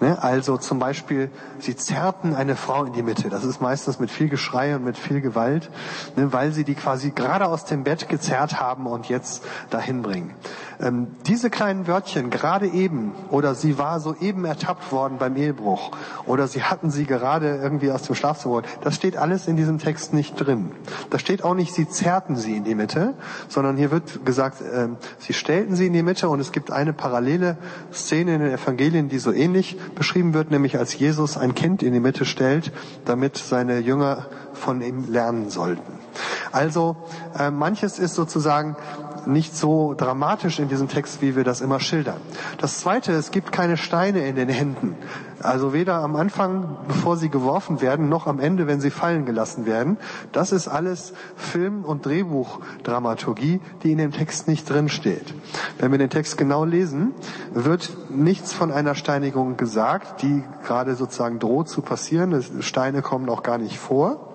Ne? 0.00 0.22
Also 0.22 0.56
zum 0.56 0.78
Beispiel, 0.78 1.30
sie 1.58 1.74
zerrten 1.74 2.34
eine 2.34 2.54
Frau 2.54 2.84
in 2.84 2.92
die 2.92 3.02
Mitte. 3.02 3.28
Das 3.30 3.44
ist 3.44 3.60
meistens 3.60 3.98
mit 3.98 4.10
viel 4.10 4.28
Geschrei 4.28 4.76
und 4.76 4.84
mit 4.84 4.96
viel 4.96 5.20
Gewalt, 5.20 5.70
ne? 6.14 6.32
weil 6.32 6.52
sie 6.52 6.64
die 6.64 6.74
quasi 6.74 7.10
gerade 7.10 7.46
aus 7.46 7.64
dem 7.64 7.82
Bett 7.82 8.08
gezerrt 8.08 8.60
haben 8.60 8.86
und 8.86 9.08
jetzt 9.08 9.42
dahin 9.70 10.02
bringen. 10.02 10.34
Ähm, 10.80 11.08
diese 11.26 11.50
kleinen 11.50 11.88
Wörtchen, 11.88 12.30
gerade 12.30 12.68
eben, 12.68 13.12
oder 13.30 13.56
sie 13.56 13.78
war 13.78 13.98
soeben 13.98 14.44
ertappt 14.44 14.92
worden 14.92 15.18
beim 15.18 15.36
Ehebruch, 15.36 15.90
oder 16.26 16.46
sie 16.46 16.62
hatten 16.62 16.90
sie 16.90 17.04
gerade 17.04 17.56
irgendwie 17.56 17.90
aus 17.90 18.02
dem 18.02 18.14
Schlafzimmer, 18.14 18.62
das 18.82 18.94
steht 18.94 19.16
alles 19.16 19.48
in 19.48 19.56
diesem 19.56 19.78
Text 19.78 20.14
nicht 20.14 20.34
drin. 20.36 20.70
Da 21.10 21.18
steht 21.18 21.42
auch 21.42 21.54
nicht, 21.54 21.74
sie 21.74 21.88
zerrten 21.88 22.36
sie 22.36 22.56
in 22.56 22.62
die 22.62 22.76
Mitte, 22.76 23.14
sondern 23.48 23.76
hier 23.76 23.90
wird 23.90 24.24
gesagt, 24.24 24.62
ähm, 24.72 24.96
sie 25.18 25.32
stellten 25.32 25.74
sie 25.74 25.88
in 25.88 25.92
die 25.92 26.04
Mitte 26.04 26.28
und 26.28 26.38
es 26.38 26.52
gibt 26.52 26.70
eine 26.70 26.92
parallele 26.92 27.56
Szene 27.92 28.36
in 28.36 28.40
den 28.40 28.52
Evangelien, 28.52 29.08
die 29.08 29.18
so 29.18 29.32
ähnlich 29.32 29.76
beschrieben 29.94 30.34
wird, 30.34 30.50
nämlich 30.50 30.78
als 30.78 30.98
Jesus 30.98 31.36
ein 31.36 31.54
Kind 31.54 31.82
in 31.82 31.92
die 31.92 32.00
Mitte 32.00 32.24
stellt, 32.24 32.72
damit 33.04 33.36
seine 33.36 33.78
Jünger 33.78 34.26
von 34.54 34.82
ihm 34.82 35.10
lernen 35.10 35.50
sollten. 35.50 35.98
Also 36.52 36.96
äh, 37.38 37.50
manches 37.50 37.98
ist 37.98 38.14
sozusagen 38.14 38.76
nicht 39.28 39.56
so 39.56 39.94
dramatisch 39.94 40.58
in 40.58 40.68
diesem 40.68 40.88
Text, 40.88 41.20
wie 41.22 41.36
wir 41.36 41.44
das 41.44 41.60
immer 41.60 41.80
schildern. 41.80 42.20
Das 42.58 42.80
Zweite, 42.80 43.12
es 43.12 43.30
gibt 43.30 43.52
keine 43.52 43.76
Steine 43.76 44.26
in 44.26 44.36
den 44.36 44.48
Händen. 44.48 44.96
Also 45.40 45.72
weder 45.72 45.96
am 45.96 46.16
Anfang, 46.16 46.78
bevor 46.88 47.16
sie 47.16 47.28
geworfen 47.28 47.80
werden, 47.80 48.08
noch 48.08 48.26
am 48.26 48.40
Ende, 48.40 48.66
wenn 48.66 48.80
sie 48.80 48.90
fallen 48.90 49.24
gelassen 49.24 49.66
werden. 49.66 49.98
Das 50.32 50.50
ist 50.50 50.66
alles 50.66 51.12
Film- 51.36 51.84
und 51.84 52.04
Drehbuchdramaturgie, 52.06 53.60
die 53.82 53.92
in 53.92 53.98
dem 53.98 54.10
Text 54.10 54.48
nicht 54.48 54.68
drinsteht. 54.68 55.34
Wenn 55.78 55.92
wir 55.92 55.98
den 55.98 56.10
Text 56.10 56.38
genau 56.38 56.64
lesen, 56.64 57.12
wird 57.52 57.90
nichts 58.10 58.52
von 58.52 58.72
einer 58.72 58.94
Steinigung 58.94 59.56
gesagt, 59.56 60.22
die 60.22 60.42
gerade 60.64 60.96
sozusagen 60.96 61.38
droht 61.38 61.68
zu 61.68 61.82
passieren. 61.82 62.42
Steine 62.60 63.02
kommen 63.02 63.28
auch 63.28 63.42
gar 63.42 63.58
nicht 63.58 63.78
vor 63.78 64.27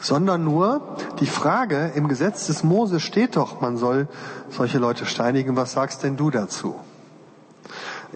sondern 0.00 0.44
nur 0.44 0.96
die 1.20 1.26
Frage, 1.26 1.92
im 1.94 2.08
Gesetz 2.08 2.46
des 2.46 2.64
Mose 2.64 3.00
steht 3.00 3.36
doch, 3.36 3.60
man 3.60 3.76
soll 3.76 4.08
solche 4.50 4.78
Leute 4.78 5.06
steinigen, 5.06 5.56
was 5.56 5.72
sagst 5.72 6.02
denn 6.02 6.16
du 6.16 6.30
dazu? 6.30 6.76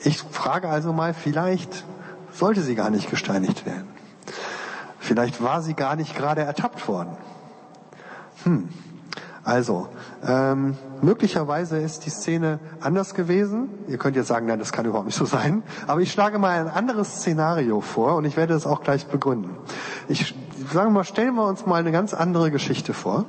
Ich 0.05 0.19
frage 0.19 0.69
also 0.69 0.93
mal, 0.93 1.15
vielleicht 1.15 1.85
sollte 2.33 2.63
sie 2.63 2.75
gar 2.75 2.91
nicht 2.91 3.11
gesteinigt 3.11 3.67
werden. 3.67 3.89
Vielleicht 4.99 5.43
war 5.43 5.63
sie 5.63 5.75
gar 5.75 5.97
nicht 5.97 6.17
gerade 6.17 6.43
ertappt 6.43 6.89
worden. 6.89 7.17
Hm. 8.45 8.69
Also, 9.45 9.89
ähm, 10.25 10.77
möglicherweise 11.01 11.79
ist 11.79 12.07
die 12.07 12.11
Szene 12.11 12.61
anders 12.81 13.13
gewesen. 13.15 13.69
Ihr 13.89 13.99
könnt 13.99 14.15
jetzt 14.15 14.29
sagen, 14.29 14.47
nein, 14.47 14.61
das 14.61 14.71
kann 14.71 14.87
überhaupt 14.87 15.07
nicht 15.07 15.19
so 15.19 15.25
sein. 15.25 15.65
Aber 15.89 16.01
ich 16.01 16.13
schlage 16.13 16.39
mal 16.39 16.61
ein 16.61 16.69
anderes 16.69 17.17
Szenario 17.17 17.81
vor 17.81 18.15
und 18.15 18.25
ich 18.25 18.37
werde 18.37 18.55
es 18.55 18.67
auch 18.67 18.83
gleich 18.83 19.07
begründen. 19.09 19.57
Ich 20.09 20.37
sage 20.73 20.91
mal, 20.91 21.05
stellen 21.05 21.35
wir 21.35 21.47
uns 21.47 21.67
mal 21.67 21.77
eine 21.77 21.93
ganz 21.93 22.15
andere 22.15 22.51
Geschichte 22.51 22.95
vor. 22.95 23.25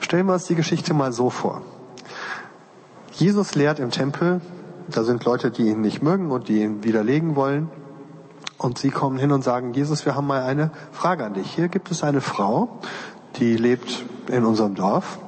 Stellen 0.00 0.26
wir 0.26 0.34
uns 0.34 0.44
die 0.44 0.54
Geschichte 0.54 0.94
mal 0.94 1.12
so 1.12 1.30
vor. 1.30 1.62
Jesus 3.12 3.54
lehrt 3.54 3.78
im 3.78 3.90
Tempel, 3.90 4.40
da 4.88 5.04
sind 5.04 5.24
Leute, 5.24 5.50
die 5.50 5.68
ihn 5.68 5.80
nicht 5.80 6.02
mögen 6.02 6.30
und 6.30 6.48
die 6.48 6.62
ihn 6.62 6.82
widerlegen 6.82 7.36
wollen. 7.36 7.70
Und 8.58 8.78
sie 8.78 8.90
kommen 8.90 9.18
hin 9.18 9.32
und 9.32 9.42
sagen, 9.42 9.74
Jesus, 9.74 10.06
wir 10.06 10.14
haben 10.14 10.26
mal 10.26 10.42
eine 10.42 10.70
Frage 10.92 11.24
an 11.24 11.34
dich. 11.34 11.50
Hier 11.50 11.68
gibt 11.68 11.90
es 11.90 12.02
eine 12.02 12.20
Frau, 12.20 12.78
die 13.36 13.56
lebt 13.56 14.04
in 14.28 14.44
unserem 14.44 14.74
Dorf. 14.74 15.18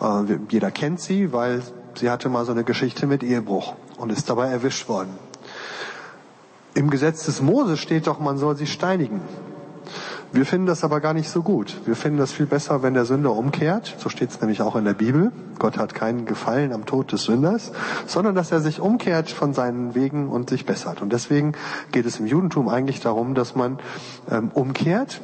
Äh, 0.00 0.38
jeder 0.48 0.70
kennt 0.70 1.00
sie, 1.00 1.32
weil 1.32 1.62
sie 1.94 2.10
hatte 2.10 2.28
mal 2.28 2.44
so 2.44 2.52
eine 2.52 2.64
Geschichte 2.64 3.06
mit 3.06 3.22
Ehebruch 3.22 3.74
und 3.98 4.12
ist 4.12 4.30
dabei 4.30 4.48
erwischt 4.48 4.88
worden. 4.88 5.10
Im 6.74 6.90
Gesetz 6.90 7.24
des 7.26 7.42
Mose 7.42 7.76
steht 7.76 8.06
doch, 8.06 8.20
man 8.20 8.38
soll 8.38 8.56
sie 8.56 8.66
steinigen. 8.66 9.20
Wir 10.30 10.44
finden 10.44 10.66
das 10.66 10.84
aber 10.84 11.00
gar 11.00 11.14
nicht 11.14 11.30
so 11.30 11.42
gut. 11.42 11.74
Wir 11.86 11.96
finden 11.96 12.18
das 12.18 12.32
viel 12.32 12.44
besser, 12.44 12.82
wenn 12.82 12.92
der 12.92 13.06
Sünder 13.06 13.32
umkehrt. 13.32 13.96
So 13.98 14.10
steht 14.10 14.30
es 14.30 14.40
nämlich 14.40 14.60
auch 14.60 14.76
in 14.76 14.84
der 14.84 14.92
Bibel. 14.92 15.32
Gott 15.58 15.78
hat 15.78 15.94
keinen 15.94 16.26
Gefallen 16.26 16.72
am 16.72 16.84
Tod 16.84 17.12
des 17.12 17.24
Sünders, 17.24 17.72
sondern 18.06 18.34
dass 18.34 18.52
er 18.52 18.60
sich 18.60 18.80
umkehrt 18.80 19.30
von 19.30 19.54
seinen 19.54 19.94
Wegen 19.94 20.28
und 20.28 20.50
sich 20.50 20.66
bessert. 20.66 21.00
Und 21.00 21.14
deswegen 21.14 21.54
geht 21.92 22.04
es 22.04 22.20
im 22.20 22.26
Judentum 22.26 22.68
eigentlich 22.68 23.00
darum, 23.00 23.34
dass 23.34 23.54
man 23.54 23.78
ähm, 24.30 24.50
umkehrt 24.52 25.22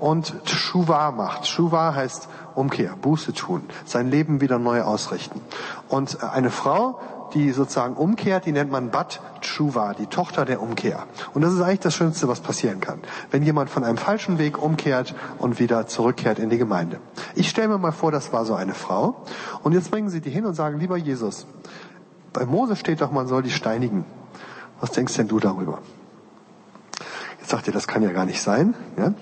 und 0.00 0.34
Shuva 0.44 1.12
macht. 1.12 1.46
Shuva 1.46 1.94
heißt 1.94 2.28
Umkehr, 2.56 2.96
Buße 3.00 3.32
tun, 3.32 3.62
sein 3.84 4.10
Leben 4.10 4.40
wieder 4.40 4.58
neu 4.58 4.82
ausrichten. 4.82 5.40
Und 5.88 6.24
eine 6.24 6.50
Frau, 6.50 7.00
die 7.34 7.52
sozusagen 7.52 7.94
umkehrt, 7.94 8.46
die 8.46 8.52
nennt 8.52 8.70
man 8.70 8.90
Bat 8.90 9.20
Tshuva, 9.40 9.94
die 9.94 10.06
Tochter 10.06 10.44
der 10.44 10.60
Umkehr. 10.60 11.04
Und 11.34 11.42
das 11.42 11.52
ist 11.52 11.60
eigentlich 11.60 11.80
das 11.80 11.94
Schönste, 11.94 12.28
was 12.28 12.40
passieren 12.40 12.80
kann. 12.80 13.00
Wenn 13.30 13.42
jemand 13.42 13.70
von 13.70 13.84
einem 13.84 13.96
falschen 13.96 14.38
Weg 14.38 14.62
umkehrt 14.62 15.14
und 15.38 15.58
wieder 15.58 15.86
zurückkehrt 15.86 16.38
in 16.38 16.50
die 16.50 16.58
Gemeinde. 16.58 17.00
Ich 17.34 17.48
stelle 17.48 17.68
mir 17.68 17.78
mal 17.78 17.92
vor, 17.92 18.12
das 18.12 18.32
war 18.32 18.44
so 18.44 18.54
eine 18.54 18.74
Frau. 18.74 19.22
Und 19.62 19.72
jetzt 19.72 19.90
bringen 19.90 20.10
sie 20.10 20.20
die 20.20 20.30
hin 20.30 20.44
und 20.44 20.54
sagen, 20.54 20.78
lieber 20.78 20.96
Jesus, 20.96 21.46
bei 22.32 22.46
Mose 22.46 22.76
steht 22.76 23.00
doch, 23.00 23.10
man 23.10 23.26
soll 23.26 23.42
die 23.42 23.50
steinigen. 23.50 24.04
Was 24.80 24.92
denkst 24.92 25.14
denn 25.16 25.28
du 25.28 25.40
darüber? 25.40 25.78
Jetzt 27.38 27.50
sagt 27.50 27.66
ihr, 27.66 27.72
das 27.72 27.88
kann 27.88 28.02
ja 28.02 28.12
gar 28.12 28.26
nicht 28.26 28.42
sein. 28.42 28.74
Ja? 28.96 29.14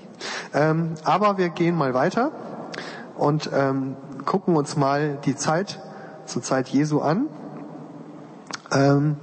Ähm, 0.53 0.95
aber 1.03 1.37
wir 1.37 1.49
gehen 1.49 1.75
mal 1.75 1.93
weiter 1.93 2.31
und 3.17 3.49
ähm, 3.53 3.95
gucken 4.25 4.55
uns 4.55 4.77
mal 4.77 5.17
die 5.25 5.35
Zeit 5.35 5.79
zur 6.25 6.41
Zeit 6.41 6.69
Jesu 6.69 6.99
an 6.99 7.27
ähm, 8.71 9.17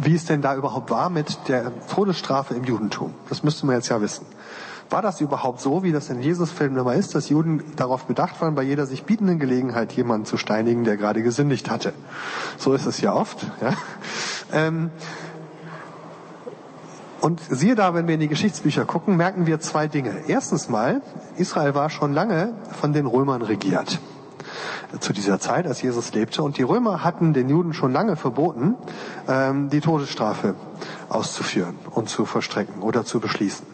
wie 0.00 0.14
es 0.14 0.24
denn 0.24 0.42
da 0.42 0.54
überhaupt 0.54 0.90
war 0.90 1.10
mit 1.10 1.48
der 1.48 1.72
Todesstrafe 1.88 2.54
im 2.54 2.64
Judentum. 2.64 3.14
Das 3.28 3.42
müsste 3.42 3.66
man 3.66 3.76
jetzt 3.76 3.88
ja 3.88 4.00
wissen. 4.00 4.26
War 4.90 5.02
das 5.02 5.20
überhaupt 5.20 5.60
so, 5.60 5.82
wie 5.82 5.92
das 5.92 6.08
in 6.08 6.22
Jesus-Filmen 6.22 6.78
immer 6.78 6.94
ist, 6.94 7.14
dass 7.14 7.28
Juden 7.28 7.62
darauf 7.76 8.04
bedacht 8.04 8.40
waren, 8.40 8.54
bei 8.54 8.62
jeder 8.62 8.86
sich 8.86 9.04
bietenden 9.04 9.38
Gelegenheit 9.38 9.92
jemanden 9.92 10.24
zu 10.24 10.38
steinigen, 10.38 10.84
der 10.84 10.96
gerade 10.96 11.22
gesündigt 11.22 11.70
hatte? 11.70 11.92
So 12.56 12.72
ist 12.72 12.86
es 12.86 13.00
ja 13.00 13.12
oft. 13.12 13.46
Ja? 13.60 13.74
Ähm, 14.50 14.90
und 17.20 17.40
siehe 17.50 17.74
da, 17.74 17.92
wenn 17.92 18.06
wir 18.06 18.14
in 18.14 18.20
die 18.20 18.28
Geschichtsbücher 18.28 18.86
gucken, 18.86 19.16
merken 19.16 19.46
wir 19.46 19.60
zwei 19.60 19.88
Dinge. 19.88 20.22
Erstens 20.28 20.70
mal, 20.70 21.02
Israel 21.36 21.74
war 21.74 21.90
schon 21.90 22.14
lange 22.14 22.54
von 22.80 22.92
den 22.94 23.06
Römern 23.06 23.42
regiert 23.42 23.98
zu 25.00 25.12
dieser 25.12 25.38
Zeit, 25.38 25.66
als 25.66 25.82
Jesus 25.82 26.12
lebte. 26.12 26.42
Und 26.42 26.58
die 26.58 26.62
Römer 26.62 27.04
hatten 27.04 27.32
den 27.32 27.48
Juden 27.48 27.72
schon 27.72 27.92
lange 27.92 28.16
verboten, 28.16 28.74
ähm, 29.28 29.70
die 29.70 29.80
Todesstrafe 29.80 30.54
auszuführen 31.08 31.76
und 31.90 32.08
zu 32.08 32.24
verstrecken 32.24 32.82
oder 32.82 33.04
zu 33.04 33.20
beschließen. 33.20 33.66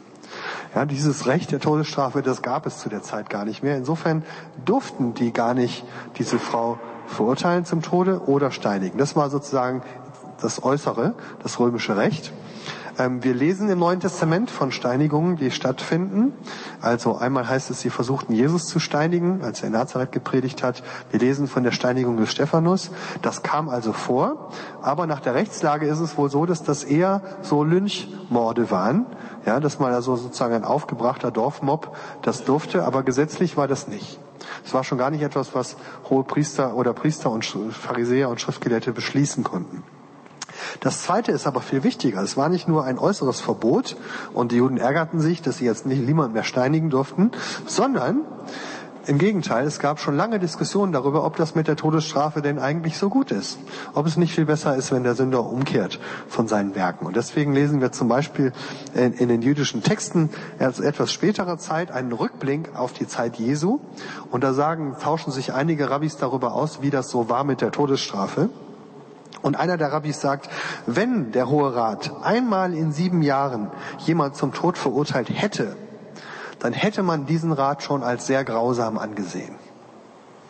Ja, 0.74 0.86
dieses 0.86 1.26
Recht 1.26 1.52
der 1.52 1.60
Todesstrafe, 1.60 2.22
das 2.22 2.42
gab 2.42 2.66
es 2.66 2.78
zu 2.78 2.88
der 2.88 3.02
Zeit 3.02 3.30
gar 3.30 3.44
nicht 3.44 3.62
mehr. 3.62 3.76
Insofern 3.76 4.24
durften 4.64 5.14
die 5.14 5.32
gar 5.32 5.54
nicht 5.54 5.84
diese 6.18 6.38
Frau 6.38 6.78
verurteilen 7.06 7.64
zum 7.64 7.82
Tode 7.82 8.22
oder 8.26 8.50
steinigen. 8.50 8.98
Das 8.98 9.14
war 9.14 9.30
sozusagen 9.30 9.82
das 10.40 10.64
Äußere, 10.64 11.14
das 11.42 11.60
römische 11.60 11.96
Recht. 11.96 12.32
Ähm, 12.98 13.24
wir 13.24 13.34
lesen 13.34 13.68
im 13.68 13.78
Neuen 13.78 14.00
Testament 14.00 14.50
von 14.50 14.70
Steinigungen, 14.70 15.36
die 15.36 15.50
stattfinden. 15.50 16.32
Also 16.80 17.16
einmal 17.16 17.48
heißt 17.48 17.70
es, 17.70 17.80
sie 17.80 17.90
versuchten 17.90 18.32
Jesus 18.32 18.66
zu 18.66 18.78
steinigen, 18.78 19.42
als 19.42 19.62
er 19.62 19.68
in 19.68 19.72
Nazareth 19.72 20.12
gepredigt 20.12 20.62
hat. 20.62 20.82
Wir 21.10 21.20
lesen 21.20 21.48
von 21.48 21.64
der 21.64 21.72
Steinigung 21.72 22.16
des 22.16 22.30
Stephanus. 22.30 22.90
Das 23.22 23.42
kam 23.42 23.68
also 23.68 23.92
vor. 23.92 24.50
Aber 24.82 25.06
nach 25.06 25.20
der 25.20 25.34
Rechtslage 25.34 25.86
ist 25.86 26.00
es 26.00 26.16
wohl 26.16 26.30
so, 26.30 26.46
dass 26.46 26.62
das 26.62 26.84
eher 26.84 27.22
so 27.42 27.64
Lynchmorde 27.64 28.70
waren. 28.70 29.06
Ja, 29.44 29.60
dass 29.60 29.78
man 29.78 29.92
also 29.92 30.16
sozusagen 30.16 30.54
ein 30.54 30.64
aufgebrachter 30.64 31.30
Dorfmob 31.30 31.96
das 32.22 32.44
durfte, 32.44 32.84
aber 32.84 33.02
gesetzlich 33.02 33.56
war 33.56 33.68
das 33.68 33.88
nicht. 33.88 34.18
Es 34.64 34.72
war 34.72 34.84
schon 34.84 34.98
gar 34.98 35.10
nicht 35.10 35.22
etwas, 35.22 35.54
was 35.54 35.76
hohe 36.08 36.24
Priester 36.24 36.74
oder 36.74 36.92
Priester 36.92 37.30
und 37.30 37.44
Pharisäer 37.44 38.28
und 38.30 38.40
Schriftgelehrte 38.40 38.92
beschließen 38.92 39.44
konnten. 39.44 39.82
Das 40.80 41.02
zweite 41.02 41.32
ist 41.32 41.46
aber 41.46 41.60
viel 41.60 41.82
wichtiger. 41.82 42.22
Es 42.22 42.36
war 42.36 42.48
nicht 42.48 42.68
nur 42.68 42.84
ein 42.84 42.98
äußeres 42.98 43.40
Verbot 43.40 43.96
und 44.32 44.52
die 44.52 44.56
Juden 44.56 44.78
ärgerten 44.78 45.20
sich, 45.20 45.42
dass 45.42 45.58
sie 45.58 45.64
jetzt 45.64 45.86
nicht 45.86 46.06
niemand 46.06 46.34
mehr 46.34 46.44
steinigen 46.44 46.90
durften, 46.90 47.30
sondern 47.66 48.20
im 49.06 49.18
Gegenteil, 49.18 49.66
es 49.66 49.80
gab 49.80 50.00
schon 50.00 50.16
lange 50.16 50.38
Diskussionen 50.38 50.92
darüber, 50.92 51.24
ob 51.24 51.36
das 51.36 51.54
mit 51.54 51.68
der 51.68 51.76
Todesstrafe 51.76 52.40
denn 52.40 52.58
eigentlich 52.58 52.96
so 52.96 53.10
gut 53.10 53.30
ist. 53.30 53.58
Ob 53.92 54.06
es 54.06 54.16
nicht 54.16 54.34
viel 54.34 54.46
besser 54.46 54.76
ist, 54.76 54.92
wenn 54.92 55.02
der 55.02 55.14
Sünder 55.14 55.44
umkehrt 55.44 56.00
von 56.26 56.48
seinen 56.48 56.74
Werken. 56.74 57.04
Und 57.04 57.14
deswegen 57.14 57.52
lesen 57.52 57.82
wir 57.82 57.92
zum 57.92 58.08
Beispiel 58.08 58.52
in, 58.94 59.12
in 59.12 59.28
den 59.28 59.42
jüdischen 59.42 59.82
Texten 59.82 60.30
aus 60.58 60.80
etwas 60.80 61.12
späterer 61.12 61.58
Zeit 61.58 61.90
einen 61.90 62.12
Rückblick 62.12 62.74
auf 62.76 62.94
die 62.94 63.06
Zeit 63.06 63.36
Jesu. 63.36 63.78
Und 64.30 64.42
da 64.42 64.54
sagen, 64.54 64.96
tauschen 65.02 65.32
sich 65.32 65.52
einige 65.52 65.90
Rabbis 65.90 66.16
darüber 66.16 66.54
aus, 66.54 66.80
wie 66.80 66.90
das 66.90 67.10
so 67.10 67.28
war 67.28 67.44
mit 67.44 67.60
der 67.60 67.72
Todesstrafe. 67.72 68.48
Und 69.42 69.56
einer 69.56 69.76
der 69.76 69.92
Rabbis 69.92 70.20
sagt, 70.20 70.48
wenn 70.86 71.32
der 71.32 71.48
Hohe 71.48 71.74
Rat 71.74 72.12
einmal 72.22 72.72
in 72.74 72.92
sieben 72.92 73.22
Jahren 73.22 73.70
jemand 73.98 74.36
zum 74.36 74.52
Tod 74.52 74.78
verurteilt 74.78 75.28
hätte, 75.30 75.76
dann 76.60 76.72
hätte 76.72 77.02
man 77.02 77.26
diesen 77.26 77.52
Rat 77.52 77.82
schon 77.82 78.02
als 78.02 78.26
sehr 78.26 78.44
grausam 78.44 78.96
angesehen. 78.96 79.56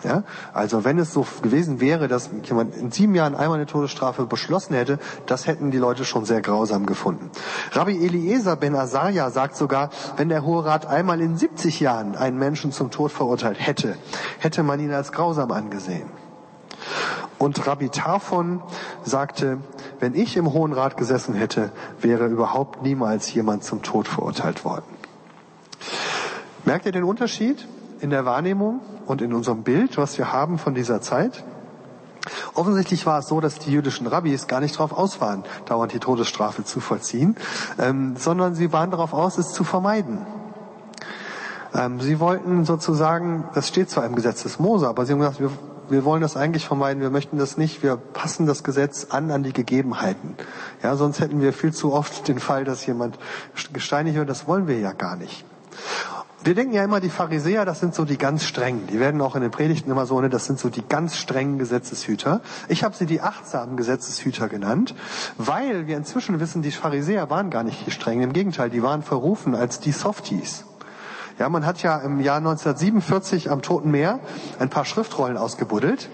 Ja? 0.05 0.23
Also 0.53 0.85
wenn 0.85 0.99
es 0.99 1.13
so 1.13 1.27
gewesen 1.43 1.81
wäre, 1.81 2.09
dass 2.09 2.31
jemand 2.45 2.77
in 2.77 2.91
sieben 2.93 3.15
Jahren 3.15 3.35
einmal 3.35 3.57
eine 3.57 3.67
Todesstrafe 3.67 4.27
beschlossen 4.27 4.75
hätte, 4.75 4.99
das 5.27 5.47
hätten 5.47 5.71
die 5.71 5.79
Leute 5.79 6.05
schon 6.05 6.25
sehr 6.25 6.41
grausam 6.41 6.87
gefunden. 6.87 7.31
Rabbi 7.73 8.05
Eliezer 8.05 8.57
ben 8.57 8.77
Azaria 8.77 9.31
sagt 9.31 9.57
sogar, 9.57 9.91
wenn 10.17 10.29
der 10.29 10.45
Hohe 10.45 10.65
Rat 10.65 10.87
einmal 10.87 11.21
in 11.21 11.37
70 11.37 11.81
Jahren 11.81 12.17
einen 12.17 12.39
Menschen 12.39 12.71
zum 12.71 12.91
Tod 12.91 13.11
verurteilt 13.11 13.57
hätte, 13.59 13.97
hätte 14.39 14.63
man 14.63 14.79
ihn 14.81 14.93
als 14.93 15.11
grausam 15.11 15.51
angesehen. 15.51 16.09
Und 17.39 17.67
Rabbi 17.67 17.89
Tarfon 17.89 18.63
sagte, 19.05 19.59
wenn 20.01 20.15
ich 20.15 20.37
im 20.37 20.53
Hohen 20.53 20.73
Rat 20.73 20.97
gesessen 20.97 21.35
hätte, 21.35 21.73
wäre 22.01 22.27
überhaupt 22.27 22.83
niemals 22.83 23.33
jemand 23.35 23.65
zum 23.65 23.83
Tod 23.83 24.09
verurteilt 24.09 24.65
worden. 24.65 24.85
Merkt 26.65 26.87
ihr 26.87 26.93
den 26.93 27.05
Unterschied 27.05 27.67
in 28.01 28.11
der 28.11 28.25
Wahrnehmung 28.25 28.81
und 29.07 29.21
in 29.21 29.35
unserem 29.35 29.63
Bild, 29.63 29.99
was 29.99 30.17
wir 30.17 30.33
haben 30.33 30.59
von 30.59 30.75
dieser 30.75 31.01
Zeit? 31.01 31.45
Offensichtlich 32.55 33.05
war 33.05 33.19
es 33.19 33.29
so, 33.29 33.41
dass 33.41 33.59
die 33.59 33.73
jüdischen 33.73 34.07
Rabbis 34.07 34.47
gar 34.47 34.61
nicht 34.61 34.77
darauf 34.77 34.93
aus 34.93 35.21
waren, 35.21 35.45
dauernd 35.67 35.93
die 35.93 35.99
Todesstrafe 35.99 36.65
zu 36.65 36.81
vollziehen, 36.81 37.37
ähm, 37.79 38.17
sondern 38.17 38.55
sie 38.55 38.73
waren 38.73 38.91
darauf 38.91 39.13
aus, 39.13 39.37
es 39.37 39.53
zu 39.53 39.65
vermeiden. 39.65 40.25
Ähm, 41.75 42.01
sie 42.01 42.21
wollten 42.21 42.65
sozusagen, 42.65 43.45
das 43.55 43.69
steht 43.69 43.91
zwar 43.91 44.07
im 44.07 44.15
Gesetz 44.15 44.43
des 44.45 44.59
Mose, 44.59 44.89
aber 44.89 45.05
sie 45.05 45.13
haben 45.13 45.19
gesagt, 45.19 45.41
wir 45.41 45.51
wir 45.89 46.05
wollen 46.05 46.23
das 46.23 46.37
eigentlich 46.37 46.67
vermeiden, 46.67 47.03
wir 47.03 47.11
möchten 47.11 47.39
das 47.39 47.57
nicht, 47.57 47.83
wir 47.83 47.97
passen 47.97 48.47
das 48.47 48.65
Gesetz 48.65 49.09
an 49.11 49.31
an 49.31 49.43
die 49.43 49.53
Gegebenheiten. 49.53 50.37
Ja, 50.83 50.97
sonst 50.97 51.21
hätten 51.21 51.41
wir 51.41 51.53
viel 51.53 51.73
zu 51.73 51.93
oft 51.93 52.27
den 52.29 52.39
Fall, 52.39 52.65
dass 52.65 52.87
jemand 52.87 53.19
gesteinigt 53.73 54.17
wird, 54.17 54.29
das 54.29 54.47
wollen 54.47 54.69
wir 54.69 54.79
ja 54.79 54.93
gar 54.93 55.17
nicht. 55.17 55.45
Wir 56.45 56.55
denken 56.55 56.75
ja 56.75 56.85
immer, 56.85 57.01
die 57.01 57.09
Pharisäer, 57.09 57.65
das 57.65 57.81
sind 57.81 57.95
so 57.95 58.05
die 58.05 58.19
ganz 58.19 58.45
strengen. 58.45 58.87
Die 58.89 59.01
werden 59.01 59.23
auch 59.23 59.35
in 59.35 59.41
den 59.41 59.51
Predigten 59.51 59.91
immer 59.91 60.05
so, 60.05 60.21
ne, 60.21 60.29
das 60.29 60.45
sind 60.45 60.59
so 60.59 60.69
die 60.69 60.87
ganz 60.87 61.17
strengen 61.17 61.59
Gesetzeshüter. 61.59 62.43
Ich 62.69 62.85
habe 62.85 62.95
sie 62.95 63.07
die 63.07 63.23
achtsamen 63.23 63.79
Gesetzeshüter 63.79 64.49
genannt, 64.49 64.95
weil 65.39 65.87
wir 65.87 65.97
inzwischen 65.97 66.39
wissen, 66.41 66.61
die 66.61 66.71
Pharisäer 66.71 67.31
waren 67.31 67.49
gar 67.49 67.63
nicht 67.63 67.87
die 67.87 67.91
strengen. 67.91 68.25
Im 68.25 68.33
Gegenteil, 68.35 68.69
die 68.69 68.83
waren 68.83 69.03
verrufen 69.03 69.55
als 69.55 69.81
die 69.81 69.93
Softies. 69.93 70.67
Ja, 71.39 71.49
man 71.49 71.67
hat 71.67 71.83
ja 71.83 71.99
im 71.99 72.21
Jahr 72.21 72.37
1947 72.37 73.51
am 73.51 73.61
Toten 73.61 73.91
Meer 73.91 74.21
ein 74.61 74.71
paar 74.71 74.85
Schriftrollen 74.85 75.37
ausgebuddelt. 75.37 76.09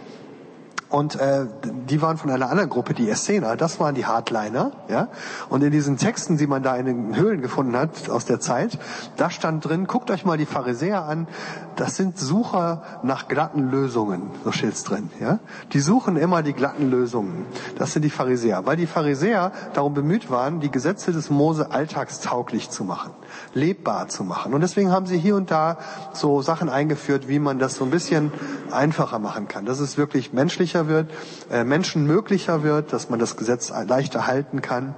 Und 0.90 1.14
äh, 1.14 1.47
die 1.88 2.02
waren 2.02 2.16
von 2.16 2.30
einer 2.30 2.50
anderen 2.50 2.68
Gruppe, 2.68 2.94
die 2.94 3.09
Essener, 3.09 3.56
das 3.56 3.78
waren 3.78 3.94
die 3.94 4.06
Hardliner. 4.06 4.73
Ja? 4.88 5.06
Und 5.49 5.62
in 5.62 5.70
diesen 5.70 5.99
Texten, 5.99 6.37
die 6.37 6.49
man 6.49 6.64
da 6.64 6.75
in 6.75 6.87
den 6.87 7.16
Höhlen 7.16 7.40
gefunden 7.42 7.76
hat 7.76 8.11
aus 8.11 8.25
der 8.25 8.40
Zeit, 8.40 8.76
da 9.16 9.30
stand 9.30 9.64
drin, 9.64 9.87
guckt 9.87 10.11
euch 10.11 10.25
mal 10.25 10.37
die 10.37 10.47
Pharisäer 10.47 11.04
an, 11.04 11.28
das 11.76 11.94
sind 11.94 12.18
Sucher 12.18 12.82
nach 13.04 13.28
glatten 13.28 13.70
Lösungen, 13.70 14.32
so 14.42 14.50
steht's 14.50 14.82
drin. 14.82 15.11
Ja? 15.20 15.38
Die 15.73 15.78
suchen 15.78 16.16
immer 16.16 16.42
die 16.42 16.54
glatten 16.54 16.90
Lösungen. 16.90 17.47
Das 17.78 17.92
sind 17.92 18.02
die 18.02 18.11
Pharisäer. 18.11 18.66
Weil 18.66 18.76
die 18.76 18.88
Pharisäer 18.88 19.52
darum 19.75 19.94
bemüht 19.94 20.28
waren, 20.28 20.59
die 20.59 20.73
Gesetze 20.73 21.12
des 21.12 21.30
Mose 21.30 21.70
alltagstauglich 21.70 22.68
zu 22.68 22.82
machen, 22.82 23.12
lebbar 23.54 24.09
zu 24.09 24.25
machen. 24.25 24.54
Und 24.54 24.61
deswegen 24.61 24.90
haben 24.90 25.06
sie 25.06 25.18
hier 25.18 25.37
und 25.37 25.52
da 25.52 25.78
so 26.12 26.42
Sachen 26.42 26.68
eingeführt, 26.68 27.28
wie 27.28 27.38
man 27.38 27.61
das 27.61 27.76
so 27.76 27.85
ein 27.85 27.90
bisschen 27.90 28.32
einfacher 28.73 29.20
machen 29.20 29.47
kann. 29.47 29.64
Dass 29.66 29.78
es 29.78 29.97
wirklich 29.97 30.32
menschlicher 30.32 30.79
leichter 30.80 30.88
wird, 30.88 31.10
äh, 31.50 31.64
Menschen 31.64 32.06
möglicher 32.06 32.62
wird, 32.62 32.92
dass 32.92 33.10
man 33.10 33.18
das 33.18 33.37
Gesetz 33.37 33.72
leichter 33.87 34.26
halten 34.26 34.62
kann. 34.62 34.94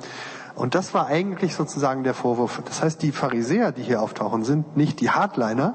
Und 0.55 0.75
das 0.75 0.93
war 0.95 1.07
eigentlich 1.07 1.55
sozusagen 1.55 2.05
der 2.05 2.15
Vorwurf. 2.15 2.63
Das 2.65 2.83
heißt, 2.83 3.03
die 3.03 3.13
Pharisäer, 3.13 3.73
die 3.73 3.83
hier 3.83 4.03
auftauchen, 4.03 4.45
sind 4.45 4.77
nicht 4.77 5.01
die 5.01 5.11
Hardliner, 5.11 5.75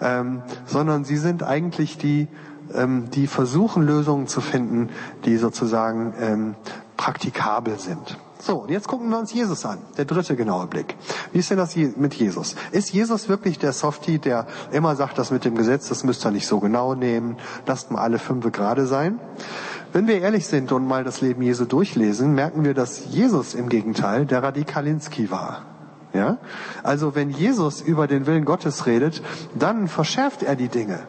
ähm, 0.00 0.42
sondern 0.66 1.04
sie 1.04 1.18
sind 1.18 1.42
eigentlich 1.42 1.98
die, 1.98 2.28
ähm, 2.74 3.10
die 3.10 3.26
versuchen 3.26 3.84
Lösungen 3.84 4.26
zu 4.26 4.40
finden, 4.40 4.88
die 5.24 5.36
sozusagen 5.36 6.14
ähm, 6.20 6.54
praktikabel 6.96 7.78
sind. 7.78 8.16
So, 8.40 8.62
und 8.62 8.70
jetzt 8.70 8.86
gucken 8.86 9.10
wir 9.10 9.18
uns 9.18 9.32
Jesus 9.32 9.64
an. 9.66 9.78
Der 9.96 10.04
dritte 10.04 10.36
genaue 10.36 10.66
Blick. 10.66 10.96
Wie 11.32 11.38
ist 11.38 11.50
denn 11.50 11.58
das 11.58 11.74
mit 11.76 12.14
Jesus? 12.14 12.54
Ist 12.70 12.92
Jesus 12.92 13.28
wirklich 13.28 13.58
der 13.58 13.72
Softie, 13.72 14.18
der 14.18 14.46
immer 14.70 14.94
sagt, 14.96 15.18
das 15.18 15.30
mit 15.30 15.44
dem 15.44 15.56
Gesetz, 15.56 15.88
das 15.88 16.04
müsst 16.04 16.24
ihr 16.24 16.30
nicht 16.30 16.46
so 16.46 16.60
genau 16.60 16.94
nehmen, 16.94 17.36
lasst 17.66 17.90
mal 17.90 18.00
alle 18.00 18.18
fünfe 18.18 18.50
gerade 18.50 18.86
sein? 18.86 19.18
Wenn 19.92 20.06
wir 20.06 20.20
ehrlich 20.20 20.46
sind 20.46 20.70
und 20.70 20.86
mal 20.86 21.02
das 21.02 21.20
Leben 21.20 21.42
Jesu 21.42 21.64
durchlesen, 21.64 22.34
merken 22.34 22.64
wir, 22.64 22.74
dass 22.74 23.06
Jesus 23.10 23.54
im 23.54 23.68
Gegenteil 23.68 24.26
der 24.26 24.42
Radikalinski 24.42 25.30
war. 25.30 25.62
Ja? 26.12 26.38
Also 26.82 27.14
wenn 27.14 27.30
Jesus 27.30 27.80
über 27.80 28.06
den 28.06 28.26
Willen 28.26 28.44
Gottes 28.44 28.86
redet, 28.86 29.22
dann 29.58 29.88
verschärft 29.88 30.42
er 30.42 30.56
die 30.56 30.68
Dinge. 30.68 31.00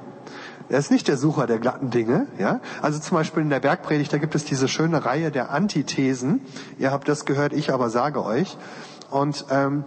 Er 0.69 0.77
ist 0.77 0.91
nicht 0.91 1.07
der 1.07 1.17
Sucher 1.17 1.47
der 1.47 1.57
glatten 1.57 1.89
Dinge. 1.89 2.27
Ja? 2.37 2.61
Also 2.81 2.99
zum 2.99 3.17
Beispiel 3.17 3.41
in 3.41 3.49
der 3.49 3.59
Bergpredigt, 3.59 4.13
da 4.13 4.17
gibt 4.17 4.35
es 4.35 4.45
diese 4.45 4.67
schöne 4.67 5.03
Reihe 5.03 5.31
der 5.31 5.51
Antithesen. 5.51 6.41
Ihr 6.77 6.91
habt 6.91 7.07
das 7.07 7.25
gehört, 7.25 7.53
ich 7.53 7.73
aber 7.73 7.89
sage 7.89 8.23
euch. 8.23 8.55
Und 9.09 9.45
ähm, 9.49 9.83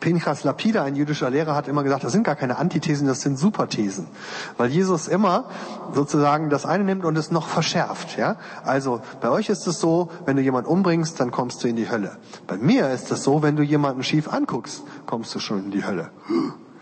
Pinchas 0.00 0.44
Lapida, 0.44 0.82
ein 0.82 0.96
jüdischer 0.96 1.30
Lehrer, 1.30 1.54
hat 1.54 1.68
immer 1.68 1.84
gesagt, 1.84 2.02
das 2.02 2.12
sind 2.12 2.24
gar 2.24 2.34
keine 2.34 2.58
Antithesen, 2.58 3.06
das 3.06 3.20
sind 3.20 3.38
Superthesen. 3.38 4.08
Weil 4.56 4.70
Jesus 4.70 5.08
immer 5.08 5.44
sozusagen 5.92 6.50
das 6.50 6.66
eine 6.66 6.84
nimmt 6.84 7.04
und 7.04 7.16
es 7.16 7.30
noch 7.30 7.46
verschärft. 7.46 8.16
Ja? 8.16 8.36
Also 8.64 9.00
bei 9.20 9.30
euch 9.30 9.48
ist 9.48 9.66
es 9.66 9.78
so, 9.78 10.10
wenn 10.24 10.36
du 10.36 10.42
jemanden 10.42 10.68
umbringst, 10.68 11.20
dann 11.20 11.30
kommst 11.30 11.62
du 11.62 11.68
in 11.68 11.76
die 11.76 11.88
Hölle. 11.88 12.16
Bei 12.46 12.56
mir 12.56 12.90
ist 12.90 13.12
es 13.12 13.22
so, 13.22 13.42
wenn 13.42 13.56
du 13.56 13.62
jemanden 13.62 14.02
schief 14.02 14.32
anguckst, 14.32 14.82
kommst 15.06 15.34
du 15.34 15.38
schon 15.38 15.66
in 15.66 15.70
die 15.70 15.84
Hölle. 15.84 16.10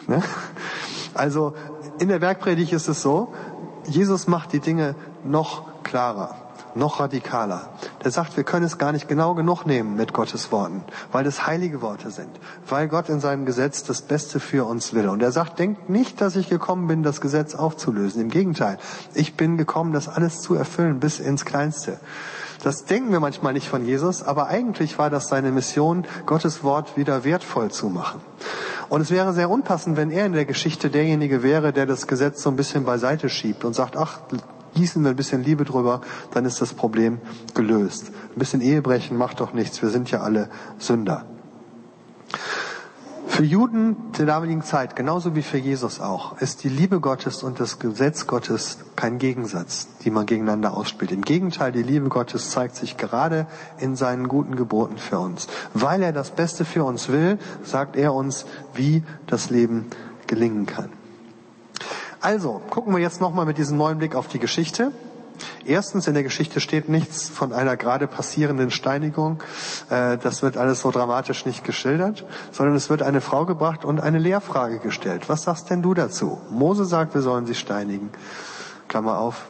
Ne? 0.09 0.23
Also 1.15 1.55
in 2.01 2.09
der 2.09 2.19
Bergpredigt 2.19 2.73
ist 2.73 2.89
es 2.89 3.03
so, 3.03 3.33
Jesus 3.87 4.27
macht 4.27 4.53
die 4.53 4.61
Dinge 4.61 4.95
noch 5.25 5.83
klarer, 5.83 6.35
noch 6.75 7.01
radikaler. 7.01 7.71
Der 8.05 8.11
sagt, 8.11 8.37
wir 8.37 8.45
können 8.45 8.65
es 8.65 8.79
gar 8.79 8.93
nicht 8.93 9.09
genau 9.09 9.35
genug 9.35 9.65
nehmen 9.65 9.97
mit 9.97 10.13
Gottes 10.13 10.53
Worten, 10.53 10.83
weil 11.13 11.27
es 11.27 11.47
heilige 11.47 11.83
Worte 11.83 12.11
sind, 12.11 12.31
weil 12.69 12.89
Gott 12.89 13.09
in 13.09 13.21
seinem 13.21 13.47
Gesetz 13.47 13.85
das 13.85 14.03
Beste 14.03 14.41
für 14.41 14.67
uns 14.67 14.95
will. 14.95 15.09
Und 15.09 15.23
er 15.23 15.33
sagt, 15.33 15.59
denkt 15.59 15.89
nicht, 15.89 16.21
dass 16.21 16.37
ich 16.37 16.49
gekommen 16.49 16.87
bin, 16.87 17.03
das 17.03 17.21
Gesetz 17.21 17.55
aufzulösen. 17.55 18.23
Im 18.23 18.31
Gegenteil, 18.31 18.79
ich 19.15 19.37
bin 19.37 19.57
gekommen, 19.57 19.93
das 19.93 20.09
alles 20.09 20.41
zu 20.41 20.55
erfüllen 20.55 21.01
bis 21.01 21.21
ins 21.21 21.45
Kleinste. 21.45 21.99
Das 22.63 22.85
denken 22.85 23.13
wir 23.13 23.21
manchmal 23.21 23.53
nicht 23.53 23.69
von 23.69 23.85
Jesus, 23.85 24.23
aber 24.23 24.49
eigentlich 24.49 24.99
war 24.99 25.11
das 25.11 25.29
seine 25.29 25.53
Mission, 25.53 26.05
Gottes 26.27 26.65
Wort 26.65 26.97
wieder 26.97 27.25
wertvoll 27.25 27.71
zu 27.71 27.89
machen. 27.89 28.21
Und 28.89 29.01
es 29.01 29.11
wäre 29.11 29.33
sehr 29.33 29.51
unpassend, 29.51 29.97
wenn 29.97 30.11
er 30.11 30.27
in 30.27 30.33
der 30.33 30.45
Geschichte 30.45 30.91
derjenige 30.91 31.43
wäre, 31.43 31.73
der 31.73 31.87
das 31.87 32.07
Gesetz 32.07 32.43
so 32.43 32.51
ein 32.51 32.57
bisschen 32.57 32.85
beiseite 32.85 33.29
schiebt 33.29 33.65
und 33.65 33.75
sagt, 33.75 33.97
ach, 33.97 34.21
gießen 34.75 35.03
wir 35.03 35.11
ein 35.11 35.17
bisschen 35.17 35.45
Liebe 35.45 35.65
drüber, 35.65 36.01
dann 36.33 36.45
ist 36.45 36.61
das 36.61 36.73
Problem 36.73 37.21
gelöst. 37.55 38.11
Ein 38.35 38.39
bisschen 38.39 38.61
Ehebrechen 38.61 39.17
macht 39.17 39.41
doch 39.41 39.53
nichts, 39.53 39.83
wir 39.83 39.91
sind 39.91 40.11
ja 40.11 40.21
alle 40.21 40.49
Sünder. 40.79 41.25
Für 43.29 43.45
Juden 43.45 43.97
der 44.19 44.27
damaligen 44.27 44.63
Zeit, 44.63 44.97
genauso 44.97 45.37
wie 45.37 45.43
für 45.43 45.59
Jesus 45.59 46.01
auch, 46.01 46.41
ist 46.41 46.65
die 46.65 46.69
Liebe 46.69 46.99
Gottes 46.99 47.45
und 47.45 47.61
das 47.61 47.79
Gesetz 47.79 48.27
Gottes 48.27 48.79
kein 48.97 49.19
Gegensatz, 49.19 49.87
die 50.03 50.11
man 50.11 50.27
gegeneinander 50.27 50.77
ausspielt. 50.77 51.13
Im 51.13 51.23
Gegenteil, 51.23 51.71
die 51.71 51.85
Liebe 51.85 52.09
Gottes 52.09 52.51
zeigt 52.51 52.75
sich 52.75 52.97
gerade 52.97 53.47
in 53.79 53.95
seinen 53.95 54.27
guten 54.27 54.57
Geboten 54.57 54.99
für 54.99 55.21
uns. 55.21 55.47
Weil 55.73 56.03
er 56.03 56.13
das 56.13 56.33
Beste 56.33 56.65
für 56.65 56.83
uns 56.83 57.09
will, 57.11 57.39
sagt 57.63 57.95
er 57.95 58.13
uns, 58.13 58.45
wie 58.75 59.05
das 59.29 59.51
Leben 59.51 59.87
gelingen 60.27 60.67
kann. 60.67 60.91
Also, 62.21 62.61
gucken 62.71 62.93
wir 62.93 63.01
jetzt 63.01 63.21
nochmal 63.21 63.47
mit 63.47 63.59
diesem 63.59 63.77
neuen 63.77 63.99
Blick 63.99 64.17
auf 64.17 64.27
die 64.27 64.41
Geschichte. 64.41 64.91
Erstens, 65.65 66.07
in 66.07 66.15
der 66.15 66.23
Geschichte 66.23 66.61
steht 66.61 66.89
nichts 66.89 67.29
von 67.29 67.53
einer 67.53 67.77
gerade 67.77 68.07
passierenden 68.07 68.71
Steinigung. 68.71 69.43
Äh, 69.91 70.19
das 70.19 70.43
wird 70.43 70.57
alles 70.57 70.81
so 70.81 70.91
dramatisch 70.91 71.47
nicht 71.47 71.65
geschildert, 71.65 72.25
sondern 72.53 72.77
es 72.77 72.91
wird 72.91 73.03
eine 73.03 73.21
Frau 73.21 73.45
gebracht 73.47 73.85
und 73.85 74.01
eine 74.01 74.19
Lehrfrage 74.19 74.79
gestellt. 74.79 75.29
Was 75.29 75.43
sagst 75.45 75.71
denn 75.71 75.83
du 75.83 75.95
dazu? 75.95 76.41
Mose 76.51 76.85
sagt, 76.85 77.15
wir 77.15 77.23
sollen 77.23 77.47
sie 77.47 77.55
steinigen. 77.55 78.11
Klammer 78.89 79.19
auf, 79.19 79.49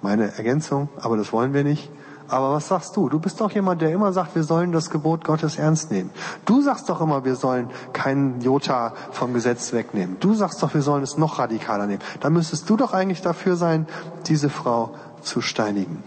meine 0.00 0.36
Ergänzung, 0.36 0.88
aber 1.00 1.16
das 1.16 1.32
wollen 1.32 1.54
wir 1.54 1.64
nicht. 1.64 1.90
Aber 2.32 2.50
was 2.52 2.68
sagst 2.68 2.96
du? 2.96 3.10
Du 3.10 3.18
bist 3.18 3.38
doch 3.42 3.50
jemand, 3.50 3.82
der 3.82 3.92
immer 3.92 4.10
sagt, 4.14 4.34
wir 4.34 4.42
sollen 4.42 4.72
das 4.72 4.88
Gebot 4.88 5.22
Gottes 5.22 5.58
ernst 5.58 5.90
nehmen. 5.90 6.08
Du 6.46 6.62
sagst 6.62 6.88
doch 6.88 7.02
immer, 7.02 7.26
wir 7.26 7.36
sollen 7.36 7.68
keinen 7.92 8.40
Jota 8.40 8.94
vom 9.10 9.34
Gesetz 9.34 9.74
wegnehmen. 9.74 10.16
Du 10.18 10.32
sagst 10.32 10.62
doch, 10.62 10.72
wir 10.72 10.80
sollen 10.80 11.02
es 11.02 11.18
noch 11.18 11.38
radikaler 11.38 11.86
nehmen. 11.86 12.02
Da 12.20 12.30
müsstest 12.30 12.70
du 12.70 12.78
doch 12.78 12.94
eigentlich 12.94 13.20
dafür 13.20 13.56
sein, 13.56 13.86
diese 14.26 14.48
Frau 14.48 14.94
zu 15.20 15.42
steinigen. 15.42 16.02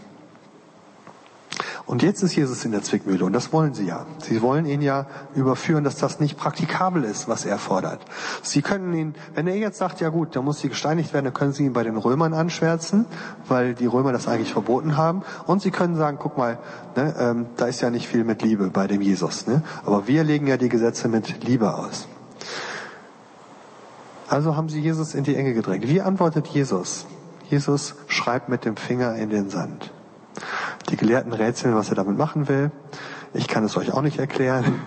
Und 1.87 2.01
jetzt 2.01 2.23
ist 2.23 2.35
Jesus 2.35 2.65
in 2.65 2.71
der 2.71 2.81
Zwickmühle 2.81 3.23
und 3.25 3.33
das 3.33 3.53
wollen 3.53 3.75
sie 3.75 3.85
ja. 3.85 4.07
Sie 4.17 4.41
wollen 4.41 4.65
ihn 4.65 4.81
ja 4.81 5.05
überführen, 5.35 5.83
dass 5.83 5.97
das 5.97 6.19
nicht 6.19 6.35
praktikabel 6.35 7.03
ist, 7.03 7.27
was 7.27 7.45
er 7.45 7.59
fordert. 7.59 8.01
Sie 8.41 8.63
können 8.63 8.91
ihn, 8.93 9.15
wenn 9.35 9.45
er 9.45 9.55
jetzt 9.55 9.77
sagt, 9.77 10.01
ja 10.01 10.09
gut, 10.09 10.35
da 10.35 10.41
muss 10.41 10.59
sie 10.59 10.69
gesteinigt 10.69 11.13
werden, 11.13 11.25
dann 11.25 11.33
können 11.35 11.53
sie 11.53 11.65
ihn 11.65 11.73
bei 11.73 11.83
den 11.83 11.97
Römern 11.97 12.33
anschwärzen, 12.33 13.05
weil 13.47 13.75
die 13.75 13.85
Römer 13.85 14.11
das 14.13 14.27
eigentlich 14.27 14.51
verboten 14.51 14.97
haben. 14.97 15.21
Und 15.45 15.61
sie 15.61 15.69
können 15.69 15.95
sagen, 15.95 16.17
guck 16.19 16.39
mal, 16.39 16.57
ne, 16.95 17.13
ähm, 17.19 17.45
da 17.55 17.67
ist 17.67 17.81
ja 17.81 17.91
nicht 17.91 18.07
viel 18.07 18.23
mit 18.23 18.41
Liebe 18.41 18.71
bei 18.71 18.87
dem 18.87 19.01
Jesus. 19.01 19.45
Ne? 19.45 19.61
Aber 19.85 20.07
wir 20.07 20.23
legen 20.23 20.47
ja 20.47 20.57
die 20.57 20.69
Gesetze 20.69 21.07
mit 21.07 21.43
Liebe 21.43 21.75
aus. 21.75 22.07
Also 24.27 24.55
haben 24.55 24.69
sie 24.69 24.81
Jesus 24.81 25.13
in 25.13 25.23
die 25.23 25.35
Enge 25.35 25.53
gedrängt. 25.53 25.87
Wie 25.87 26.01
antwortet 26.01 26.47
Jesus? 26.47 27.05
Jesus 27.51 27.93
schreibt 28.07 28.49
mit 28.49 28.65
dem 28.65 28.75
Finger 28.75 29.13
in 29.15 29.29
den 29.29 29.51
Sand. 29.51 29.91
Die 30.89 30.97
Gelehrten 30.97 31.33
rätseln, 31.33 31.75
was 31.75 31.89
er 31.89 31.95
damit 31.95 32.17
machen 32.17 32.47
will. 32.47 32.71
Ich 33.33 33.47
kann 33.47 33.63
es 33.63 33.75
euch 33.75 33.91
auch 33.91 34.01
nicht 34.01 34.19
erklären. 34.19 34.81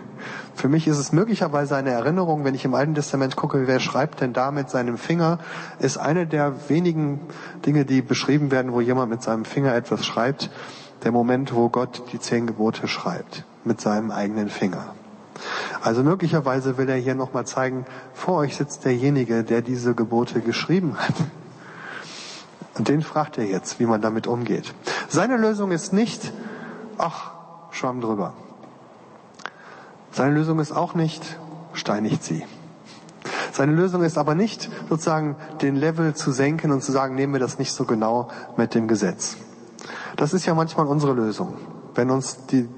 Für 0.54 0.68
mich 0.68 0.88
ist 0.88 0.98
es 0.98 1.12
möglicherweise 1.12 1.76
eine 1.76 1.90
Erinnerung, 1.90 2.44
wenn 2.44 2.54
ich 2.54 2.64
im 2.64 2.74
Alten 2.74 2.94
Testament 2.94 3.36
gucke, 3.36 3.66
wer 3.66 3.78
schreibt 3.78 4.20
denn 4.20 4.32
da 4.32 4.50
mit 4.50 4.70
seinem 4.70 4.98
Finger, 4.98 5.38
ist 5.78 5.98
eine 5.98 6.26
der 6.26 6.68
wenigen 6.68 7.20
Dinge, 7.64 7.84
die 7.84 8.02
beschrieben 8.02 8.50
werden, 8.50 8.72
wo 8.72 8.80
jemand 8.80 9.10
mit 9.10 9.22
seinem 9.22 9.44
Finger 9.44 9.74
etwas 9.74 10.04
schreibt, 10.04 10.50
der 11.04 11.12
Moment, 11.12 11.54
wo 11.54 11.68
Gott 11.68 12.02
die 12.12 12.18
zehn 12.18 12.46
Gebote 12.46 12.88
schreibt, 12.88 13.44
mit 13.64 13.80
seinem 13.80 14.10
eigenen 14.10 14.48
Finger. 14.48 14.94
Also 15.82 16.02
möglicherweise 16.02 16.76
will 16.76 16.88
er 16.88 16.96
hier 16.96 17.14
nochmal 17.14 17.46
zeigen, 17.46 17.86
vor 18.12 18.38
euch 18.38 18.56
sitzt 18.56 18.84
derjenige, 18.84 19.44
der 19.44 19.62
diese 19.62 19.94
Gebote 19.94 20.40
geschrieben 20.40 20.96
hat. 20.98 21.14
Und 22.76 22.88
den 22.88 23.02
fragt 23.02 23.38
er 23.38 23.44
jetzt, 23.44 23.80
wie 23.80 23.86
man 23.86 24.00
damit 24.00 24.26
umgeht. 24.26 24.72
Seine 25.08 25.36
Lösung 25.36 25.70
ist 25.70 25.92
nicht, 25.92 26.32
ach, 26.98 27.32
schwamm 27.70 28.00
drüber. 28.00 28.34
Seine 30.12 30.34
Lösung 30.34 30.58
ist 30.58 30.72
auch 30.72 30.94
nicht, 30.94 31.38
steinigt 31.72 32.22
sie. 32.22 32.44
Seine 33.52 33.72
Lösung 33.72 34.02
ist 34.02 34.18
aber 34.18 34.34
nicht, 34.34 34.70
sozusagen 34.88 35.36
den 35.62 35.76
Level 35.76 36.14
zu 36.14 36.30
senken 36.30 36.70
und 36.70 36.82
zu 36.82 36.92
sagen, 36.92 37.14
nehmen 37.14 37.32
wir 37.32 37.40
das 37.40 37.58
nicht 37.58 37.72
so 37.72 37.84
genau 37.84 38.28
mit 38.56 38.74
dem 38.74 38.86
Gesetz. 38.86 39.36
Das 40.16 40.32
ist 40.32 40.46
ja 40.46 40.54
manchmal 40.54 40.86
unsere 40.86 41.12
Lösung. 41.12 41.56
Wenn 41.94 42.10
uns 42.10 42.46
die 42.46 42.68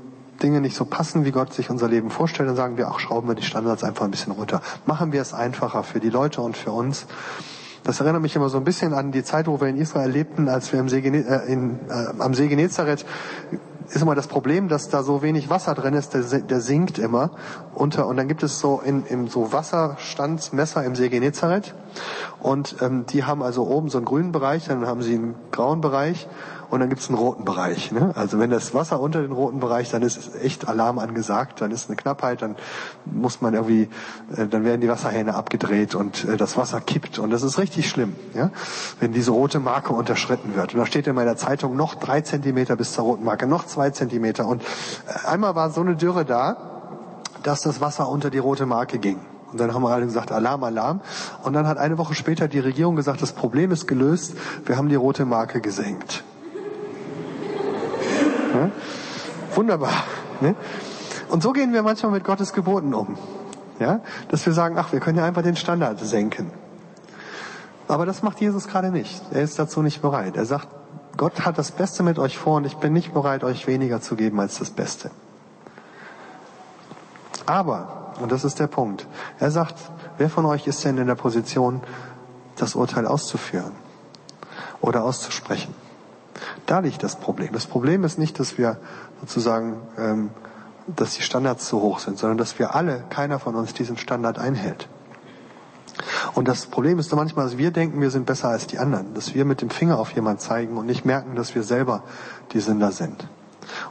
Dinge 0.42 0.60
nicht 0.60 0.76
so 0.76 0.84
passen, 0.84 1.24
wie 1.24 1.32
Gott 1.32 1.52
sich 1.52 1.68
unser 1.68 1.88
Leben 1.88 2.10
vorstellt, 2.10 2.48
dann 2.48 2.56
sagen 2.56 2.76
wir, 2.76 2.88
ach, 2.88 2.98
schrauben 2.98 3.28
wir 3.28 3.34
die 3.34 3.42
Standards 3.42 3.84
einfach 3.84 4.04
ein 4.04 4.10
bisschen 4.10 4.32
runter. 4.32 4.62
Machen 4.86 5.12
wir 5.12 5.20
es 5.20 5.34
einfacher 5.34 5.82
für 5.82 6.00
die 6.00 6.10
Leute 6.10 6.40
und 6.40 6.56
für 6.56 6.70
uns. 6.70 7.06
Das 7.84 8.00
erinnert 8.00 8.22
mich 8.22 8.36
immer 8.36 8.48
so 8.48 8.58
ein 8.58 8.64
bisschen 8.64 8.92
an 8.92 9.12
die 9.12 9.24
Zeit, 9.24 9.46
wo 9.46 9.60
wir 9.60 9.68
in 9.68 9.76
Israel 9.76 10.10
lebten, 10.10 10.48
als 10.48 10.72
wir 10.72 10.80
im 10.80 10.88
See, 10.88 11.00
äh, 11.00 11.52
in, 11.52 11.80
äh, 11.88 12.12
am 12.18 12.34
See 12.34 12.48
Genezareth. 12.48 13.04
Ist 13.88 14.02
immer 14.02 14.14
das 14.14 14.28
Problem, 14.28 14.68
dass 14.68 14.88
da 14.88 15.02
so 15.02 15.20
wenig 15.20 15.50
Wasser 15.50 15.74
drin 15.74 15.94
ist, 15.94 16.14
der, 16.14 16.22
der 16.22 16.60
sinkt 16.60 16.98
immer 16.98 17.32
unter. 17.74 18.06
Und 18.06 18.18
dann 18.18 18.28
gibt 18.28 18.44
es 18.44 18.60
so 18.60 18.80
in, 18.84 19.04
in 19.06 19.26
so 19.26 19.52
Wasserstandsmesser 19.52 20.84
im 20.84 20.94
See 20.94 21.08
Genezareth. 21.08 21.74
Und 22.38 22.76
ähm, 22.82 23.06
die 23.06 23.24
haben 23.24 23.42
also 23.42 23.66
oben 23.66 23.88
so 23.88 23.98
einen 23.98 24.04
grünen 24.04 24.30
Bereich, 24.30 24.66
dann 24.66 24.86
haben 24.86 25.02
sie 25.02 25.14
einen 25.14 25.34
grauen 25.50 25.80
Bereich 25.80 26.28
und 26.70 26.80
dann 26.80 26.88
gibt's 26.88 27.08
einen 27.08 27.18
roten 27.18 27.44
Bereich. 27.44 27.92
Ne? 27.92 28.12
Also 28.14 28.38
wenn 28.38 28.50
das 28.50 28.74
Wasser 28.74 29.00
unter 29.00 29.20
den 29.22 29.32
roten 29.32 29.60
Bereich, 29.60 29.90
dann 29.90 30.02
ist 30.02 30.34
echt 30.40 30.68
Alarm 30.68 30.98
angesagt, 30.98 31.60
dann 31.60 31.70
ist 31.70 31.88
eine 31.88 31.96
Knappheit, 31.96 32.42
dann 32.42 32.56
muss 33.04 33.40
man 33.40 33.54
irgendwie, 33.54 33.88
äh, 34.36 34.46
dann 34.46 34.64
werden 34.64 34.80
die 34.80 34.88
Wasserhähne 34.88 35.34
abgedreht 35.34 35.94
und 35.94 36.24
äh, 36.24 36.36
das 36.36 36.56
Wasser 36.56 36.80
kippt 36.80 37.18
und 37.18 37.30
das 37.30 37.42
ist 37.42 37.58
richtig 37.58 37.88
schlimm, 37.88 38.14
ja? 38.34 38.50
wenn 39.00 39.12
diese 39.12 39.32
rote 39.32 39.58
Marke 39.58 39.92
unterschritten 39.92 40.54
wird. 40.54 40.74
Und 40.74 40.80
da 40.80 40.86
steht 40.86 41.06
in 41.06 41.14
meiner 41.14 41.36
Zeitung 41.36 41.76
noch 41.76 41.96
drei 41.96 42.20
Zentimeter 42.20 42.76
bis 42.76 42.92
zur 42.92 43.04
roten 43.04 43.24
Marke, 43.24 43.46
noch 43.46 43.66
zwei 43.66 43.90
Zentimeter. 43.90 44.46
Und 44.46 44.62
äh, 44.62 45.28
einmal 45.28 45.54
war 45.54 45.70
so 45.70 45.80
eine 45.80 45.96
Dürre 45.96 46.24
da, 46.24 46.56
dass 47.42 47.62
das 47.62 47.80
Wasser 47.80 48.08
unter 48.08 48.30
die 48.30 48.38
rote 48.38 48.66
Marke 48.66 48.98
ging. 48.98 49.18
Und 49.50 49.58
dann 49.58 49.74
haben 49.74 49.82
wir 49.82 49.90
alle 49.90 50.06
gesagt, 50.06 50.30
Alarm, 50.30 50.62
Alarm. 50.62 51.00
Und 51.42 51.54
dann 51.54 51.66
hat 51.66 51.78
eine 51.78 51.98
Woche 51.98 52.14
später 52.14 52.46
die 52.46 52.60
Regierung 52.60 52.96
gesagt, 52.96 53.20
das 53.22 53.32
Problem 53.32 53.72
ist 53.72 53.88
gelöst, 53.88 54.34
wir 54.64 54.76
haben 54.76 54.88
die 54.88 54.94
rote 54.94 55.24
Marke 55.24 55.60
gesenkt. 55.60 56.22
Wunderbar. 59.54 60.04
Ne? 60.40 60.54
Und 61.28 61.42
so 61.42 61.52
gehen 61.52 61.72
wir 61.72 61.82
manchmal 61.82 62.12
mit 62.12 62.24
Gottes 62.24 62.52
Geboten 62.52 62.94
um. 62.94 63.16
Ja? 63.78 64.00
Dass 64.28 64.44
wir 64.46 64.52
sagen, 64.52 64.76
ach, 64.78 64.92
wir 64.92 65.00
können 65.00 65.18
ja 65.18 65.24
einfach 65.24 65.42
den 65.42 65.56
Standard 65.56 65.98
senken. 66.00 66.50
Aber 67.88 68.06
das 68.06 68.22
macht 68.22 68.40
Jesus 68.40 68.68
gerade 68.68 68.90
nicht. 68.90 69.20
Er 69.32 69.42
ist 69.42 69.58
dazu 69.58 69.82
nicht 69.82 70.00
bereit. 70.00 70.36
Er 70.36 70.46
sagt, 70.46 70.68
Gott 71.16 71.44
hat 71.44 71.58
das 71.58 71.72
Beste 71.72 72.02
mit 72.02 72.18
euch 72.18 72.38
vor 72.38 72.56
und 72.56 72.64
ich 72.64 72.76
bin 72.76 72.92
nicht 72.92 73.12
bereit, 73.12 73.44
euch 73.44 73.66
weniger 73.66 74.00
zu 74.00 74.16
geben 74.16 74.40
als 74.40 74.58
das 74.58 74.70
Beste. 74.70 75.10
Aber, 77.46 78.14
und 78.20 78.30
das 78.30 78.44
ist 78.44 78.60
der 78.60 78.68
Punkt, 78.68 79.06
er 79.38 79.50
sagt, 79.50 79.74
wer 80.18 80.30
von 80.30 80.46
euch 80.46 80.66
ist 80.66 80.84
denn 80.84 80.98
in 80.98 81.08
der 81.08 81.16
Position, 81.16 81.82
das 82.56 82.74
Urteil 82.74 83.06
auszuführen 83.06 83.72
oder 84.80 85.02
auszusprechen? 85.02 85.74
Da 86.66 86.80
liegt 86.80 87.02
das 87.02 87.16
Problem. 87.16 87.52
Das 87.52 87.66
Problem 87.66 88.04
ist 88.04 88.18
nicht, 88.18 88.38
dass 88.38 88.58
wir 88.58 88.78
sozusagen, 89.20 89.80
ähm, 89.98 90.30
dass 90.86 91.14
die 91.14 91.22
Standards 91.22 91.66
zu 91.66 91.80
hoch 91.80 91.98
sind, 91.98 92.18
sondern 92.18 92.38
dass 92.38 92.58
wir 92.58 92.74
alle, 92.74 93.04
keiner 93.10 93.38
von 93.38 93.54
uns 93.54 93.74
diesen 93.74 93.96
Standard 93.96 94.38
einhält. 94.38 94.88
Und 96.34 96.48
das 96.48 96.66
Problem 96.66 96.98
ist 96.98 97.14
manchmal, 97.14 97.46
dass 97.46 97.58
wir 97.58 97.70
denken, 97.70 98.00
wir 98.00 98.10
sind 98.10 98.26
besser 98.26 98.48
als 98.48 98.66
die 98.66 98.78
anderen, 98.78 99.14
dass 99.14 99.34
wir 99.34 99.44
mit 99.44 99.60
dem 99.60 99.70
Finger 99.70 99.98
auf 99.98 100.12
jemanden 100.12 100.40
zeigen 100.40 100.76
und 100.76 100.86
nicht 100.86 101.04
merken, 101.04 101.34
dass 101.34 101.54
wir 101.54 101.62
selber 101.62 102.02
die 102.52 102.60
Sünder 102.60 102.92
sind. 102.92 103.28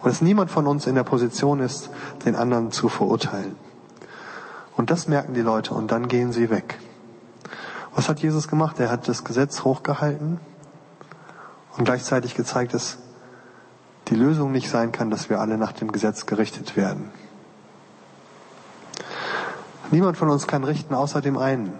Und 0.01 0.09
dass 0.09 0.21
niemand 0.21 0.49
von 0.49 0.65
uns 0.67 0.87
in 0.87 0.95
der 0.95 1.03
Position 1.03 1.59
ist, 1.59 1.89
den 2.25 2.35
anderen 2.35 2.71
zu 2.71 2.89
verurteilen. 2.89 3.55
Und 4.75 4.89
das 4.89 5.07
merken 5.07 5.33
die 5.33 5.41
Leute 5.41 5.73
und 5.73 5.91
dann 5.91 6.07
gehen 6.07 6.31
sie 6.31 6.49
weg. 6.49 6.79
Was 7.93 8.07
hat 8.07 8.19
Jesus 8.19 8.47
gemacht? 8.47 8.79
Er 8.79 8.89
hat 8.89 9.07
das 9.07 9.23
Gesetz 9.23 9.63
hochgehalten 9.63 10.39
und 11.79 11.85
gleichzeitig 11.85 12.35
gezeigt, 12.35 12.73
dass 12.73 12.97
die 14.09 14.15
Lösung 14.15 14.51
nicht 14.51 14.69
sein 14.69 14.91
kann, 14.91 15.09
dass 15.09 15.29
wir 15.29 15.39
alle 15.39 15.57
nach 15.57 15.71
dem 15.71 15.91
Gesetz 15.91 16.25
gerichtet 16.25 16.75
werden. 16.75 17.09
Niemand 19.89 20.17
von 20.17 20.29
uns 20.29 20.45
kann 20.45 20.63
richten 20.63 20.93
außer 20.93 21.21
dem 21.21 21.37
einen. 21.37 21.73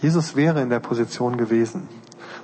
Jesus 0.00 0.36
wäre 0.36 0.62
in 0.62 0.70
der 0.70 0.78
Position 0.78 1.36
gewesen, 1.36 1.88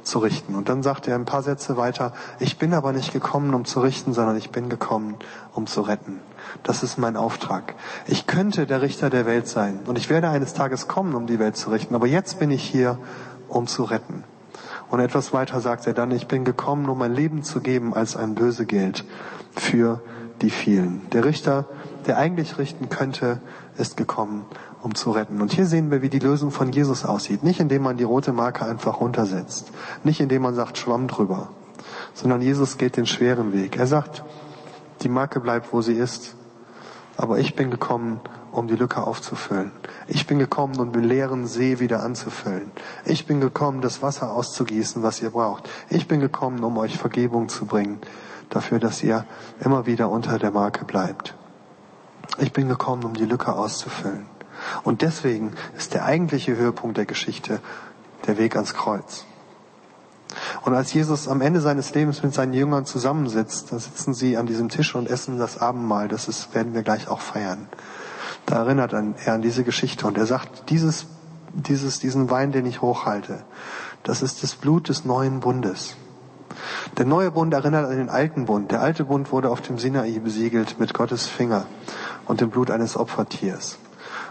zu 0.02 0.18
richten. 0.18 0.56
Und 0.56 0.68
dann 0.68 0.82
sagt 0.82 1.06
er 1.06 1.14
ein 1.14 1.26
paar 1.26 1.42
Sätze 1.42 1.76
weiter, 1.76 2.12
ich 2.40 2.58
bin 2.58 2.74
aber 2.74 2.92
nicht 2.92 3.12
gekommen, 3.12 3.54
um 3.54 3.64
zu 3.64 3.80
richten, 3.80 4.12
sondern 4.12 4.36
ich 4.36 4.50
bin 4.50 4.68
gekommen, 4.68 5.14
um 5.54 5.68
zu 5.68 5.82
retten. 5.82 6.20
Das 6.64 6.82
ist 6.82 6.98
mein 6.98 7.16
Auftrag. 7.16 7.74
Ich 8.06 8.26
könnte 8.26 8.66
der 8.66 8.82
Richter 8.82 9.10
der 9.10 9.26
Welt 9.26 9.46
sein 9.46 9.80
und 9.86 9.96
ich 9.96 10.10
werde 10.10 10.28
eines 10.28 10.54
Tages 10.54 10.88
kommen, 10.88 11.14
um 11.14 11.26
die 11.26 11.38
Welt 11.38 11.56
zu 11.56 11.70
richten. 11.70 11.94
Aber 11.94 12.08
jetzt 12.08 12.40
bin 12.40 12.50
ich 12.50 12.64
hier, 12.64 12.98
um 13.48 13.68
zu 13.68 13.84
retten. 13.84 14.24
Und 14.90 15.00
etwas 15.00 15.32
weiter 15.32 15.60
sagt 15.60 15.86
er 15.86 15.94
dann, 15.94 16.10
ich 16.10 16.28
bin 16.28 16.44
gekommen, 16.44 16.88
um 16.88 16.98
mein 16.98 17.14
Leben 17.14 17.42
zu 17.42 17.60
geben 17.60 17.94
als 17.94 18.16
ein 18.16 18.34
Lösegeld 18.36 19.04
für 19.54 20.00
die 20.40 20.50
vielen. 20.50 21.08
Der 21.10 21.24
Richter, 21.24 21.66
der 22.06 22.16
eigentlich 22.16 22.58
richten 22.58 22.88
könnte, 22.88 23.40
ist 23.76 23.96
gekommen, 23.96 24.46
um 24.82 24.94
zu 24.94 25.10
retten. 25.10 25.40
Und 25.40 25.52
hier 25.52 25.66
sehen 25.66 25.90
wir, 25.90 26.00
wie 26.00 26.08
die 26.08 26.18
Lösung 26.18 26.50
von 26.50 26.72
Jesus 26.72 27.04
aussieht. 27.04 27.42
Nicht 27.42 27.60
indem 27.60 27.82
man 27.82 27.96
die 27.96 28.04
rote 28.04 28.32
Marke 28.32 28.64
einfach 28.64 29.00
runtersetzt. 29.00 29.72
Nicht 30.04 30.20
indem 30.20 30.42
man 30.42 30.54
sagt, 30.54 30.78
Schwamm 30.78 31.06
drüber. 31.08 31.48
Sondern 32.14 32.40
Jesus 32.40 32.78
geht 32.78 32.96
den 32.96 33.06
schweren 33.06 33.52
Weg. 33.52 33.76
Er 33.76 33.86
sagt, 33.86 34.24
die 35.02 35.08
Marke 35.08 35.40
bleibt, 35.40 35.72
wo 35.72 35.82
sie 35.82 35.94
ist. 35.94 36.34
Aber 37.16 37.38
ich 37.38 37.54
bin 37.54 37.70
gekommen, 37.70 38.20
um 38.58 38.68
die 38.68 38.76
Lücke 38.76 39.02
aufzufüllen. 39.02 39.70
Ich 40.06 40.26
bin 40.26 40.38
gekommen, 40.38 40.78
um 40.78 40.92
den 40.92 41.04
leeren 41.04 41.46
See 41.46 41.78
wieder 41.78 42.02
anzufüllen. 42.02 42.70
Ich 43.04 43.26
bin 43.26 43.40
gekommen, 43.40 43.80
das 43.80 44.02
Wasser 44.02 44.32
auszugießen, 44.32 45.02
was 45.02 45.22
ihr 45.22 45.30
braucht. 45.30 45.68
Ich 45.88 46.08
bin 46.08 46.20
gekommen, 46.20 46.62
um 46.64 46.76
euch 46.78 46.98
Vergebung 46.98 47.48
zu 47.48 47.66
bringen, 47.66 48.00
dafür, 48.50 48.78
dass 48.78 49.02
ihr 49.02 49.24
immer 49.60 49.86
wieder 49.86 50.10
unter 50.10 50.38
der 50.38 50.50
Marke 50.50 50.84
bleibt. 50.84 51.34
Ich 52.38 52.52
bin 52.52 52.68
gekommen, 52.68 53.04
um 53.04 53.14
die 53.14 53.24
Lücke 53.24 53.52
auszufüllen. 53.52 54.26
Und 54.82 55.02
deswegen 55.02 55.52
ist 55.76 55.94
der 55.94 56.04
eigentliche 56.04 56.56
Höhepunkt 56.56 56.96
der 56.96 57.06
Geschichte 57.06 57.60
der 58.26 58.38
Weg 58.38 58.56
ans 58.56 58.74
Kreuz. 58.74 59.24
Und 60.62 60.74
als 60.74 60.92
Jesus 60.92 61.28
am 61.28 61.40
Ende 61.40 61.60
seines 61.60 61.94
Lebens 61.94 62.22
mit 62.22 62.34
seinen 62.34 62.52
Jüngern 62.52 62.84
zusammensitzt, 62.84 63.72
da 63.72 63.78
sitzen 63.78 64.14
sie 64.14 64.36
an 64.36 64.46
diesem 64.46 64.68
Tisch 64.68 64.94
und 64.94 65.08
essen 65.08 65.38
das 65.38 65.58
Abendmahl. 65.58 66.08
Das 66.08 66.28
ist, 66.28 66.54
werden 66.54 66.74
wir 66.74 66.82
gleich 66.82 67.08
auch 67.08 67.20
feiern. 67.20 67.68
Da 68.48 68.56
erinnert 68.56 68.94
er 68.94 69.34
an 69.34 69.42
diese 69.42 69.62
Geschichte 69.62 70.06
und 70.06 70.16
er 70.16 70.24
sagt, 70.24 70.70
dieses, 70.70 71.06
dieses, 71.52 72.00
diesen 72.00 72.30
Wein, 72.30 72.50
den 72.50 72.64
ich 72.64 72.80
hochhalte, 72.80 73.44
das 74.04 74.22
ist 74.22 74.42
das 74.42 74.54
Blut 74.54 74.88
des 74.88 75.04
neuen 75.04 75.40
Bundes. 75.40 75.96
Der 76.96 77.04
neue 77.04 77.30
Bund 77.30 77.52
erinnert 77.52 77.90
an 77.90 77.98
den 77.98 78.08
alten 78.08 78.46
Bund. 78.46 78.70
Der 78.70 78.80
alte 78.80 79.04
Bund 79.04 79.32
wurde 79.32 79.50
auf 79.50 79.60
dem 79.60 79.78
Sinai 79.78 80.18
besiegelt 80.18 80.80
mit 80.80 80.94
Gottes 80.94 81.26
Finger 81.26 81.66
und 82.24 82.40
dem 82.40 82.48
Blut 82.48 82.70
eines 82.70 82.96
Opfertiers. 82.96 83.78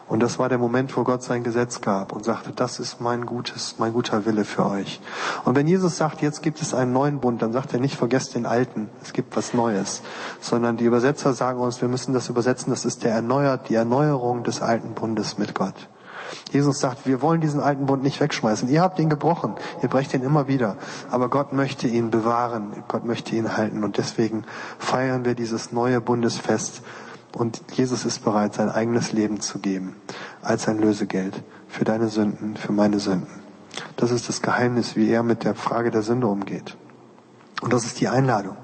Und 0.08 0.22
das 0.22 0.39
war 0.39 0.48
der 0.48 0.58
Moment, 0.58 0.96
wo 0.96 1.04
Gott 1.04 1.22
sein 1.22 1.43
Gesetz 1.43 1.82
gab 1.82 2.13
und 2.13 2.24
sagte, 2.24 2.52
das 2.56 2.80
ist 2.80 3.02
mein 3.02 3.26
gutes, 3.26 3.76
mein 3.78 3.91
guter 3.91 4.26
Wille 4.26 4.46
für 4.46 4.65
euch. 4.65 5.02
Und 5.43 5.56
wenn 5.56 5.67
Jesus 5.67 5.98
sagt, 5.98 6.22
jetzt 6.22 6.41
gibt 6.41 6.62
es 6.62 6.74
einen 6.74 6.93
neuen 6.93 7.20
Bund, 7.20 7.41
dann 7.41 7.52
sagt 7.52 7.74
er 7.74 7.80
nicht, 7.80 7.96
vergesst 7.96 8.34
den 8.34 8.46
alten, 8.46 8.89
es 9.04 9.12
gibt 9.12 9.36
was 9.36 9.54
Neues, 9.54 10.02
sondern 10.39 10.78
die 10.78 10.86
Übersetzer 10.86 11.34
sagen 11.34 11.60
uns, 11.60 11.82
wir 11.82 11.89
müssen 11.89 12.13
das 12.13 12.30
übersetzen, 12.30 12.70
das 12.70 12.86
ist 12.86 13.04
der 13.04 13.12
erneuert, 13.12 13.67
die 13.67 13.76
Erneuerung 13.76 14.43
des 14.43 14.62
alten 14.62 14.93
Bundes 14.93 15.38
mit 15.38 15.54
Gott. 15.54 15.76
Jesus 16.52 16.80
sagt, 16.80 17.06
wir 17.06 17.22
wollen 17.22 17.41
diesen 17.41 17.60
alten 17.60 17.86
Bund 17.86 18.04
nicht 18.04 18.20
wegschmeißen. 18.20 18.70
Ihr 18.70 18.82
habt 18.82 19.00
ihn 19.00 19.10
gebrochen, 19.10 19.56
ihr 19.82 19.89
brecht 19.89 20.13
ihn 20.13 20.24
immer 20.24 20.48
wieder. 20.48 20.78
Aber 21.10 21.30
Gott 21.30 21.54
möchte 21.54 21.88
ihn 21.88 22.12
bewahren, 22.12 22.84
Gott 22.88 23.06
möchte 23.06 23.36
ihn 23.36 23.58
halten. 23.58 23.84
Und 23.84 23.98
deswegen 23.98 24.43
feiern 24.78 25.26
wir 25.26 25.36
dieses 25.36 25.72
neue 25.72 26.02
Bundesfest 26.02 26.82
und 27.33 27.61
Jesus 27.73 28.05
ist 28.05 28.23
bereit, 28.23 28.53
sein 28.53 28.69
eigenes 28.69 29.11
Leben 29.11 29.41
zu 29.41 29.59
geben 29.59 29.95
als 30.41 30.67
ein 30.67 30.79
Lösegeld 30.79 31.43
für 31.67 31.83
deine 31.83 32.07
Sünden, 32.07 32.57
für 32.57 32.71
meine 32.71 32.99
Sünden. 32.99 33.41
Das 33.95 34.11
ist 34.11 34.29
das 34.29 34.41
Geheimnis, 34.41 34.95
wie 34.95 35.09
er 35.09 35.23
mit 35.23 35.43
der 35.43 35.55
Frage 35.55 35.91
der 35.91 36.01
Sünde 36.01 36.27
umgeht. 36.27 36.77
Und 37.61 37.73
das 37.73 37.85
ist 37.85 37.99
die 37.99 38.07
Einladung. 38.07 38.57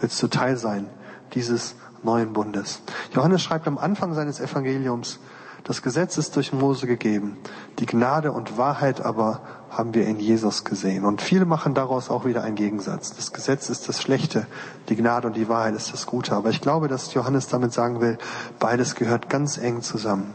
Willst 0.00 0.22
du 0.22 0.28
Teil 0.28 0.56
sein 0.56 0.86
dieses 1.34 1.74
neuen 2.02 2.32
Bundes? 2.32 2.82
Johannes 3.12 3.42
schreibt 3.42 3.66
am 3.66 3.78
Anfang 3.78 4.14
seines 4.14 4.40
Evangeliums, 4.40 5.18
das 5.64 5.80
Gesetz 5.80 6.18
ist 6.18 6.36
durch 6.36 6.52
Mose 6.52 6.86
gegeben, 6.86 7.38
die 7.78 7.86
Gnade 7.86 8.32
und 8.32 8.58
Wahrheit 8.58 9.00
aber 9.00 9.40
haben 9.70 9.94
wir 9.94 10.06
in 10.06 10.20
Jesus 10.20 10.64
gesehen. 10.64 11.06
Und 11.06 11.22
viele 11.22 11.46
machen 11.46 11.74
daraus 11.74 12.10
auch 12.10 12.26
wieder 12.26 12.42
einen 12.42 12.54
Gegensatz. 12.54 13.16
Das 13.16 13.32
Gesetz 13.32 13.70
ist 13.70 13.88
das 13.88 14.00
Schlechte, 14.00 14.46
die 14.90 14.96
Gnade 14.96 15.26
und 15.26 15.36
die 15.36 15.48
Wahrheit 15.48 15.74
ist 15.74 15.90
das 15.92 16.04
Gute. 16.04 16.34
Aber 16.34 16.50
ich 16.50 16.60
glaube, 16.60 16.86
dass 16.86 17.14
Johannes 17.14 17.48
damit 17.48 17.72
sagen 17.72 18.02
will, 18.02 18.18
beides 18.58 18.94
gehört 18.94 19.30
ganz 19.30 19.56
eng 19.56 19.80
zusammen. 19.80 20.34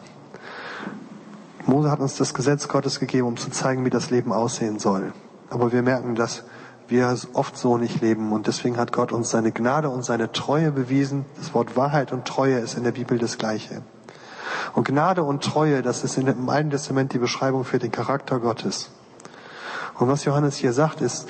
Mose 1.67 1.91
hat 1.91 1.99
uns 1.99 2.15
das 2.15 2.33
Gesetz 2.33 2.67
Gottes 2.67 2.99
gegeben, 2.99 3.27
um 3.27 3.37
zu 3.37 3.51
zeigen, 3.51 3.85
wie 3.85 3.91
das 3.91 4.09
Leben 4.09 4.33
aussehen 4.33 4.79
soll. 4.79 5.13
Aber 5.51 5.71
wir 5.71 5.83
merken, 5.83 6.15
dass 6.15 6.43
wir 6.87 7.15
oft 7.33 7.55
so 7.55 7.77
nicht 7.77 8.01
leben. 8.01 8.31
Und 8.31 8.47
deswegen 8.47 8.77
hat 8.77 8.91
Gott 8.91 9.11
uns 9.11 9.29
seine 9.29 9.51
Gnade 9.51 9.89
und 9.89 10.03
seine 10.03 10.31
Treue 10.31 10.71
bewiesen. 10.71 11.25
Das 11.37 11.53
Wort 11.53 11.77
Wahrheit 11.77 12.11
und 12.11 12.25
Treue 12.25 12.57
ist 12.57 12.75
in 12.75 12.83
der 12.83 12.93
Bibel 12.93 13.19
das 13.19 13.37
Gleiche. 13.37 13.83
Und 14.73 14.87
Gnade 14.87 15.23
und 15.23 15.43
Treue, 15.43 15.81
das 15.81 16.03
ist 16.03 16.17
im 16.17 16.49
Alten 16.49 16.69
Testament 16.69 17.13
die 17.13 17.19
Beschreibung 17.19 17.65
für 17.65 17.79
den 17.79 17.91
Charakter 17.91 18.39
Gottes. 18.39 18.91
Und 19.97 20.07
was 20.07 20.23
Johannes 20.25 20.55
hier 20.55 20.73
sagt, 20.73 21.01
ist, 21.01 21.27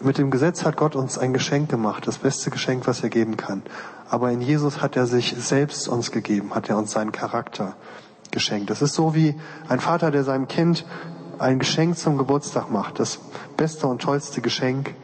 mit 0.00 0.16
dem 0.16 0.30
Gesetz 0.30 0.64
hat 0.64 0.76
Gott 0.76 0.96
uns 0.96 1.18
ein 1.18 1.34
Geschenk 1.34 1.68
gemacht, 1.68 2.06
das 2.06 2.18
beste 2.18 2.50
Geschenk, 2.50 2.86
was 2.86 3.02
er 3.02 3.10
geben 3.10 3.36
kann. 3.36 3.62
Aber 4.08 4.30
in 4.32 4.40
Jesus 4.40 4.80
hat 4.80 4.96
er 4.96 5.06
sich 5.06 5.36
selbst 5.38 5.88
uns 5.88 6.10
gegeben, 6.10 6.54
hat 6.54 6.70
er 6.70 6.78
uns 6.78 6.92
seinen 6.92 7.12
Charakter 7.12 7.74
geschenkt. 8.30 8.70
Das 8.70 8.80
ist 8.80 8.94
so 8.94 9.14
wie 9.14 9.38
ein 9.68 9.78
Vater, 9.78 10.10
der 10.10 10.24
seinem 10.24 10.48
Kind 10.48 10.86
ein 11.38 11.58
Geschenk 11.58 11.98
zum 11.98 12.16
Geburtstag 12.16 12.70
macht, 12.70 12.98
das 12.98 13.18
beste 13.56 13.86
und 13.86 14.00
tollste 14.00 14.40
Geschenk. 14.40 14.94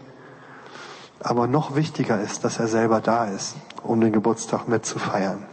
Aber 1.20 1.46
noch 1.46 1.76
wichtiger 1.76 2.20
ist, 2.20 2.44
dass 2.44 2.58
er 2.58 2.68
selber 2.68 3.00
da 3.00 3.26
ist, 3.26 3.56
um 3.82 4.00
den 4.00 4.12
Geburtstag 4.12 4.66
mitzufeiern. 4.66 5.44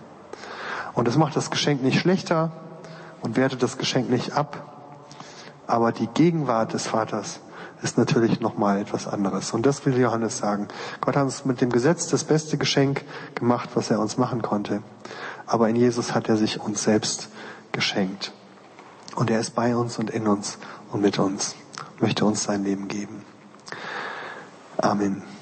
Und 0.93 1.07
das 1.07 1.17
macht 1.17 1.35
das 1.35 1.49
Geschenk 1.49 1.81
nicht 1.81 1.99
schlechter 1.99 2.51
und 3.21 3.35
wertet 3.35 3.63
das 3.63 3.77
Geschenk 3.77 4.09
nicht 4.09 4.33
ab. 4.33 4.73
Aber 5.65 5.91
die 5.91 6.07
Gegenwart 6.07 6.73
des 6.73 6.87
Vaters 6.87 7.39
ist 7.81 7.97
natürlich 7.97 8.39
nochmal 8.39 8.79
etwas 8.79 9.07
anderes. 9.07 9.51
Und 9.51 9.65
das 9.65 9.85
will 9.85 9.97
Johannes 9.97 10.37
sagen. 10.37 10.67
Gott 11.01 11.15
hat 11.15 11.23
uns 11.23 11.45
mit 11.45 11.61
dem 11.61 11.69
Gesetz 11.69 12.07
das 12.07 12.23
beste 12.23 12.57
Geschenk 12.57 13.03
gemacht, 13.35 13.69
was 13.73 13.91
er 13.91 13.99
uns 13.99 14.17
machen 14.17 14.41
konnte. 14.41 14.81
Aber 15.45 15.69
in 15.69 15.75
Jesus 15.75 16.15
hat 16.15 16.29
er 16.29 16.37
sich 16.37 16.61
uns 16.61 16.83
selbst 16.83 17.29
geschenkt. 17.71 18.31
Und 19.15 19.29
er 19.29 19.39
ist 19.39 19.51
bei 19.51 19.75
uns 19.75 19.99
und 19.99 20.09
in 20.09 20.27
uns 20.27 20.57
und 20.91 21.01
mit 21.01 21.19
uns, 21.19 21.55
möchte 21.99 22.25
uns 22.25 22.43
sein 22.43 22.63
Leben 22.63 22.87
geben. 22.87 23.23
Amen. 24.77 25.32